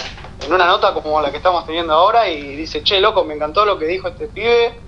[0.46, 3.66] en una nota como la que estamos teniendo ahora y dice, che, loco, me encantó
[3.66, 4.80] lo que dijo este pibe,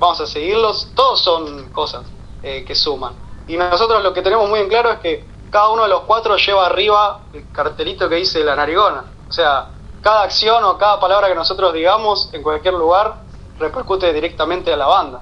[0.00, 0.88] vamos a seguirlos.
[0.94, 2.04] Todos son cosas
[2.42, 3.12] eh, que suman.
[3.46, 6.36] Y nosotros lo que tenemos muy en claro es que cada uno de los cuatro
[6.36, 9.04] lleva arriba el cartelito que dice la narigona.
[9.28, 9.68] O sea,
[10.00, 13.22] cada acción o cada palabra que nosotros digamos en cualquier lugar
[13.58, 15.20] repercute directamente a la banda.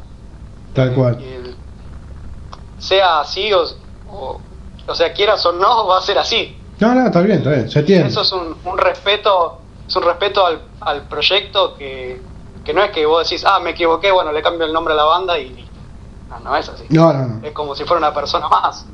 [0.74, 1.18] Tal cual.
[1.20, 1.56] El-
[2.78, 3.64] sea así o,
[4.06, 4.40] o,
[4.86, 6.56] o sea, quieras o no, va a ser así.
[6.78, 8.08] No, no, está bien, está bien, se entiende.
[8.08, 12.22] Eso es un, un respeto, es un respeto al, al proyecto que,
[12.68, 14.96] que no es que vos decís, ah, me equivoqué, bueno, le cambio el nombre a
[14.98, 15.72] la banda y listo.
[16.28, 16.84] No, no es así.
[16.90, 17.46] No, no, no.
[17.46, 18.84] Es como si fuera una persona más.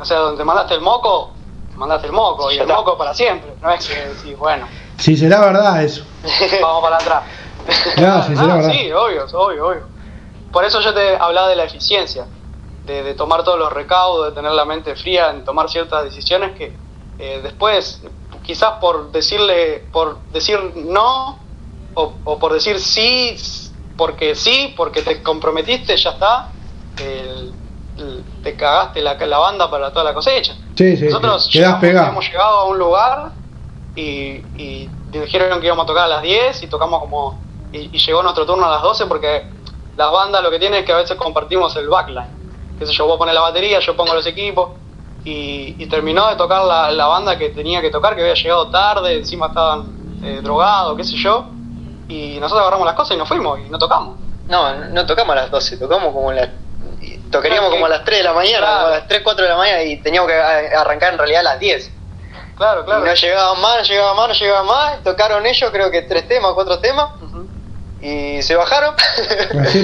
[0.00, 1.30] O sea, donde mandaste el moco,
[1.76, 2.74] mandaste el moco y el está.
[2.74, 3.54] moco para siempre.
[3.62, 4.66] No es que decís, bueno,
[4.98, 6.02] Si será verdad eso.
[6.60, 7.22] vamos para atrás.
[7.94, 8.72] Claro, sí, será verdad.
[8.72, 9.82] sí, obvio, obvio, obvio.
[10.50, 12.26] Por eso yo te hablaba de la eficiencia,
[12.84, 16.58] de, de tomar todos los recaudos, de tener la mente fría en tomar ciertas decisiones
[16.58, 16.76] que
[17.20, 18.02] eh, después,
[18.42, 21.38] quizás por decirle, por decir no,
[21.94, 23.36] o, o por decir sí,
[23.96, 26.48] porque sí, porque te comprometiste, ya está,
[26.98, 27.52] el-
[27.96, 30.54] el- te cagaste la, la banda para toda la cosecha.
[30.76, 33.32] Sí, sí, Nosotros quedás llegamos- hemos llegado a un lugar
[33.94, 34.02] y,
[34.56, 37.40] y dijeron que íbamos a tocar a las 10 y tocamos como.
[37.72, 39.44] Y, y llegó nuestro turno a las 12 porque
[39.96, 42.40] las bandas lo que tienen es que a veces compartimos el backline.
[42.78, 44.70] Qué sé yo, vos pones la batería, yo pongo los equipos.
[45.24, 48.68] Y, y terminó de tocar la, la banda que tenía que tocar, que había llegado
[48.68, 49.84] tarde, encima estaban
[50.24, 51.46] eh, drogados, qué sé yo.
[52.10, 54.18] Y nosotros agarramos las cosas y nos fuimos y no tocamos.
[54.48, 56.48] No, no tocamos a las 12, tocamos como las...
[57.00, 58.76] y Tocaríamos Claro, como a las 3 de la mañana, claro.
[58.80, 61.40] como a las 3, 4 de la mañana y teníamos que a- arrancar en realidad
[61.40, 61.90] a las 10.
[62.56, 63.02] Claro, claro.
[63.06, 65.02] Y no llegaban más, no llegaban más, no llegaban más.
[65.04, 67.10] Tocaron ellos creo que tres temas, cuatro temas.
[67.22, 67.46] Ujú.
[68.02, 68.94] Y se bajaron.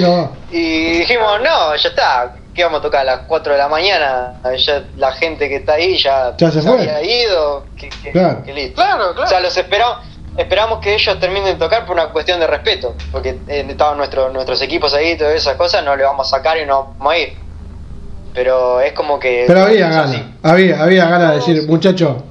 [0.01, 2.35] No y dijimos, no, ya está.
[2.53, 4.33] ¿Qué vamos a tocar a las 4 de la mañana?
[4.57, 6.73] Ya la gente que está ahí ya, Ya se fue.
[6.73, 7.63] había ido.
[7.77, 8.43] Que, que- Claro.
[8.43, 8.75] que listo.
[8.81, 9.23] Claro, claro.
[9.23, 9.97] O sea, los esperamos,
[10.37, 12.95] esperamos que ellos terminen de tocar por una cuestión de respeto.
[13.11, 16.37] Porque eh, estaban nuestros nuestros equipos ahí y todas esas cosas, no le vamos a
[16.37, 17.37] sacar y no vamos a ir.
[18.33, 19.45] Pero es como que.
[19.47, 22.23] Pero había ganas, había, había ganas de decir, muchacho,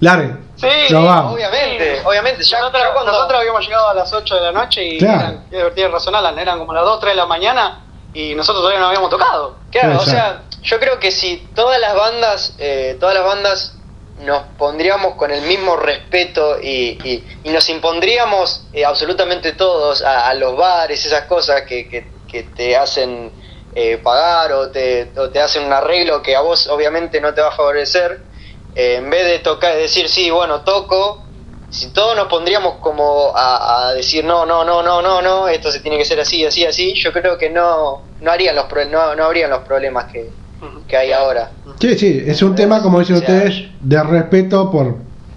[0.00, 0.94] largue, Sí.
[0.94, 2.42] Obviamente, obviamente.
[2.44, 3.12] Ya, nosotros, cuando.
[3.12, 5.40] nosotros habíamos llegado a las 8 de la noche y Claro.
[5.50, 7.80] eran, Alan, eran como las 2, 3 de la mañana
[8.12, 9.56] y nosotros todavía no habíamos tocado.
[9.70, 13.76] Claro, o sea, yo creo que si todas las bandas, eh, todas las bandas
[14.16, 20.56] nos pondríamos con el mismo respeto y, y- nos impondríamos eh, absolutamente todos a, los
[20.56, 23.32] bares, esas cosas que, que- que te hacen
[23.72, 27.40] eh, pagar o te, o te hacen un arreglo que a vos obviamente no te
[27.40, 28.26] va a favorecer,
[28.74, 31.28] eh, en vez de tocar, decir sí, bueno, toco,
[31.68, 35.72] si todos nos pondríamos como a, a decir no, no, no, no, no, no, esto
[35.72, 39.14] se tiene que ser así, así, así, yo creo que no, no harían los no,
[39.16, 40.43] no habrían los problemas que,
[40.86, 41.50] que hay ahora.
[41.80, 44.96] Sí, sí, es un tema, como dicen O sea, ustedes, de respeto por,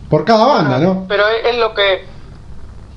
[0.09, 1.05] por cada banda, ¿no?
[1.07, 2.05] Pero es, lo que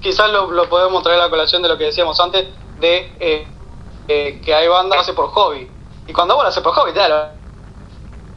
[0.01, 2.47] quizás lo, lo podemos traer a la colación de lo que decíamos antes,
[2.81, 3.49] de eh,
[4.09, 5.71] eh, que hay bandas que hace por hobby.
[6.07, 7.25] Y cuando vos lo haces por hobby, te da lo,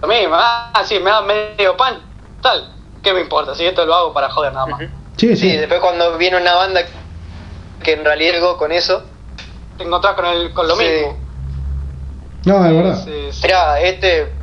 [0.01, 0.35] lo mismo.
[0.37, 2.01] Ah, sí, me da medio pan,
[2.41, 2.69] tal.
[3.01, 3.55] ¿Qué me importa?
[3.55, 4.81] Si esto lo hago para joder nada más.
[5.17, 6.81] Sí, Sí, después cuando viene una banda
[7.83, 9.03] que en realidad algo con eso,
[9.77, 10.83] Te encontrás con, el, con lo Sí.
[10.83, 11.22] mismo.
[12.45, 13.05] No, de verdad.
[13.43, 14.33] Mirá, este,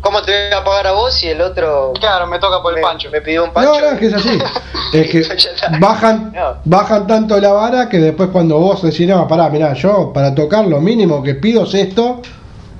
[0.00, 2.76] ¿cómo te voy a pagar a vos y el otro Claro, me toca por el
[2.76, 3.10] me, pancho.
[3.10, 3.72] me pidió un pancho?
[3.72, 4.38] No, no, es que es así.
[4.92, 6.56] Es que Ya bajan, No.
[6.64, 10.66] bajan tanto la vara que después cuando vos decís, no, pará, mirá, yo para tocar
[10.66, 12.20] lo mínimo que pido es esto,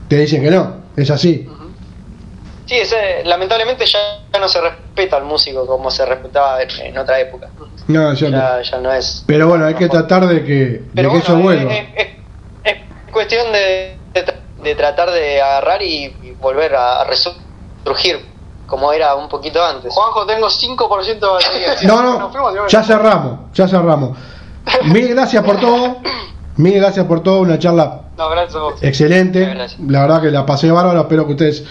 [0.08, 0.80] te dicen que no.
[0.96, 1.48] Es así.
[2.66, 3.98] Sí, ese- lamentablemente ya,
[4.32, 7.48] ya no se respeta al músico como se respetaba en, otra época.
[7.88, 8.36] No, es cierto.
[8.36, 9.24] Ya, ya no es.
[9.26, 11.74] Pero bueno, hay que tratar de que, de que eso bueno, vuelva.
[11.74, 12.08] es, es-
[12.64, 12.76] es
[13.12, 13.98] cuestión de,
[14.62, 18.28] de tratar de agarrar y, y volver a, a resurgir
[18.66, 19.92] como era un poquito antes.
[19.92, 21.76] Juanjo, tengo 5% de batería.
[21.78, 24.16] Si No, no, fuimos, ya cerramos, ya cerramos.
[24.84, 25.96] Mil gracias por todo.
[26.56, 28.74] Mil gracias por todo, una charla No, gracias a vos.
[28.82, 29.40] excelente.
[29.46, 29.80] Gracias.
[29.88, 31.64] La verdad que la pasé bárbaro, espero que ustedes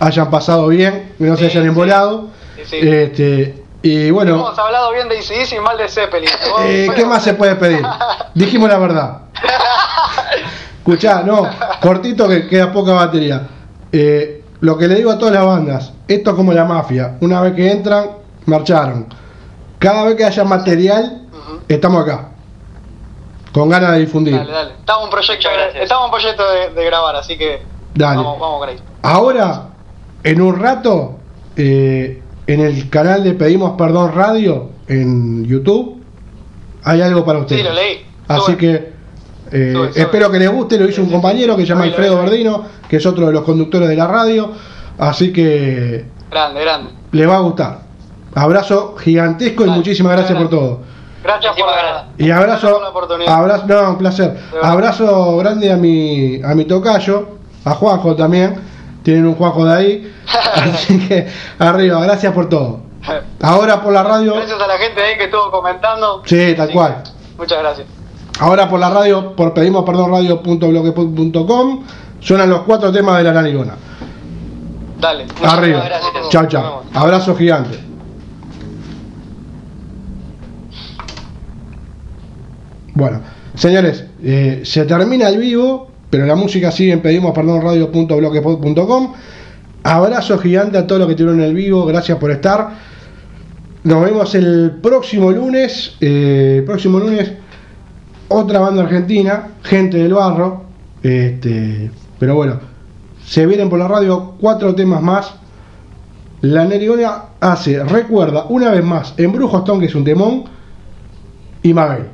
[0.00, 2.28] hayan pasado bien, que no se hayan embolado.
[2.56, 2.76] Sí, sí.
[2.82, 6.30] Este, y bueno, Hemos hablado bien de ICDC y mal de Zeppelin.
[6.60, 7.84] eh, ¿qué más se puede pedir?
[8.34, 9.18] Dijimos la verdad.
[10.84, 11.48] Escuchá, no,
[11.80, 13.46] cortito que queda poca batería.
[13.92, 17.40] Eh, lo que le digo a todas las bandas, esto es como la mafia, una
[17.40, 18.06] vez que entran,
[18.46, 19.06] marcharon.
[19.78, 21.22] Cada vez que haya material,
[21.68, 22.30] estamos acá.
[23.52, 24.34] Con ganas de difundir.
[24.34, 24.72] Dale, dale.
[24.80, 27.62] Estamos en proyecto, estamos en proyecto de, de grabar, así que
[27.94, 28.16] Dale.
[28.16, 28.76] vamos, vamos con ahí.
[29.02, 29.66] Ahora,
[30.24, 31.18] en un rato,
[31.56, 36.02] eh, en el canal de Pedimos Perdón Radio, en YouTube,
[36.82, 37.62] hay algo para ustedes.
[37.62, 38.04] Sí, lo leí.
[38.26, 38.56] Así Sube.
[38.56, 38.91] que
[39.52, 42.16] eh, espero que les guste, lo hizo un compañero que se llama Alfredo.
[42.22, 44.50] Verdino, que es otro de los conductores de la radio,
[44.98, 46.90] así que Grande, grande.
[47.12, 47.78] les va a gustar.
[48.34, 50.80] Abrazo gigantesco y muchísimas gracias por todo.
[51.22, 52.14] Gracias por Muchísimas la, gracias.
[52.18, 53.34] Y abrazo, por la oportunidad.
[53.34, 54.36] abrazo, no, un placer.
[54.62, 57.28] Abrazo grande a mi, a mi tocayo,
[57.64, 58.56] a Juanjo también.
[59.02, 60.14] Tienen un Juanjo de ahí.
[60.54, 62.80] Así que arriba, gracias por todo.
[63.40, 66.22] Ahora por la radio, Gracias a la gente ahí que estuvo comentando.
[66.24, 67.02] sí, tal cual.
[67.36, 68.01] Muchas gracias.
[68.42, 71.84] Ahora por la radio, por pedimos perdón radio.blogspot.com,
[72.18, 73.76] suenan los cuatro temas de la Nanigona.
[75.00, 75.26] Dale.
[75.44, 75.84] Arriba.
[76.28, 76.82] Chao, chao.
[76.92, 77.78] Abrazo gigante.
[82.94, 83.20] Bueno,
[83.54, 89.12] señores, eh, se termina el vivo, pero la música sigue en pedimos perdón radio.blogspot.com.
[89.84, 92.70] Abrazo gigante a todos los que tuvieron el vivo, gracias por estar.
[93.84, 95.96] Nos vemos el próximo lunes.
[96.00, 97.30] eh, próximo lunes,
[98.32, 100.62] otra banda argentina, Gente del Barro.
[101.02, 102.60] Este, pero bueno,
[103.24, 105.34] se vienen por la radio cuatro temas más.
[106.42, 110.44] La Nerigona hace, recuerda, una vez más, Embrujo Stone, que es un temón,
[111.62, 112.06] y Mabel.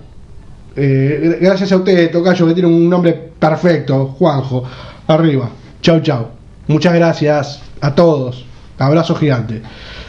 [0.76, 4.64] Eh, gracias a ustedes, Tocayo, que tiene un nombre perfecto, Juanjo.
[5.06, 5.48] Arriba.
[5.80, 6.28] Chau, chau.
[6.66, 8.44] Muchas gracias a todos.
[8.78, 9.62] Abrazo gigante.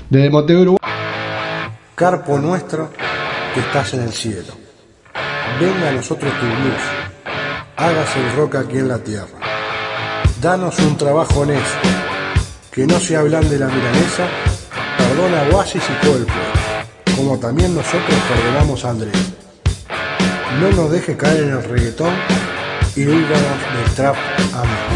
[0.10, 0.78] Desde Montevideo.
[1.96, 2.90] Carpo nuestro
[3.54, 4.59] que estás en el cielo.
[5.60, 6.82] Venga a nosotros tu luz.
[7.76, 9.40] Hágase el rock aquí en la tierra.
[10.42, 11.90] Danos un trabajo honesto.
[12.72, 14.26] Que no se hablan de la milanesa.
[14.98, 17.16] Perdona Oasis y Coldplay.
[17.16, 19.34] Como también nosotros perdonamos a Andrés.
[20.62, 22.14] No nos deje caer en el reggaetón
[22.96, 24.16] y líbranos del trap.
[24.54, 24.89] Amén.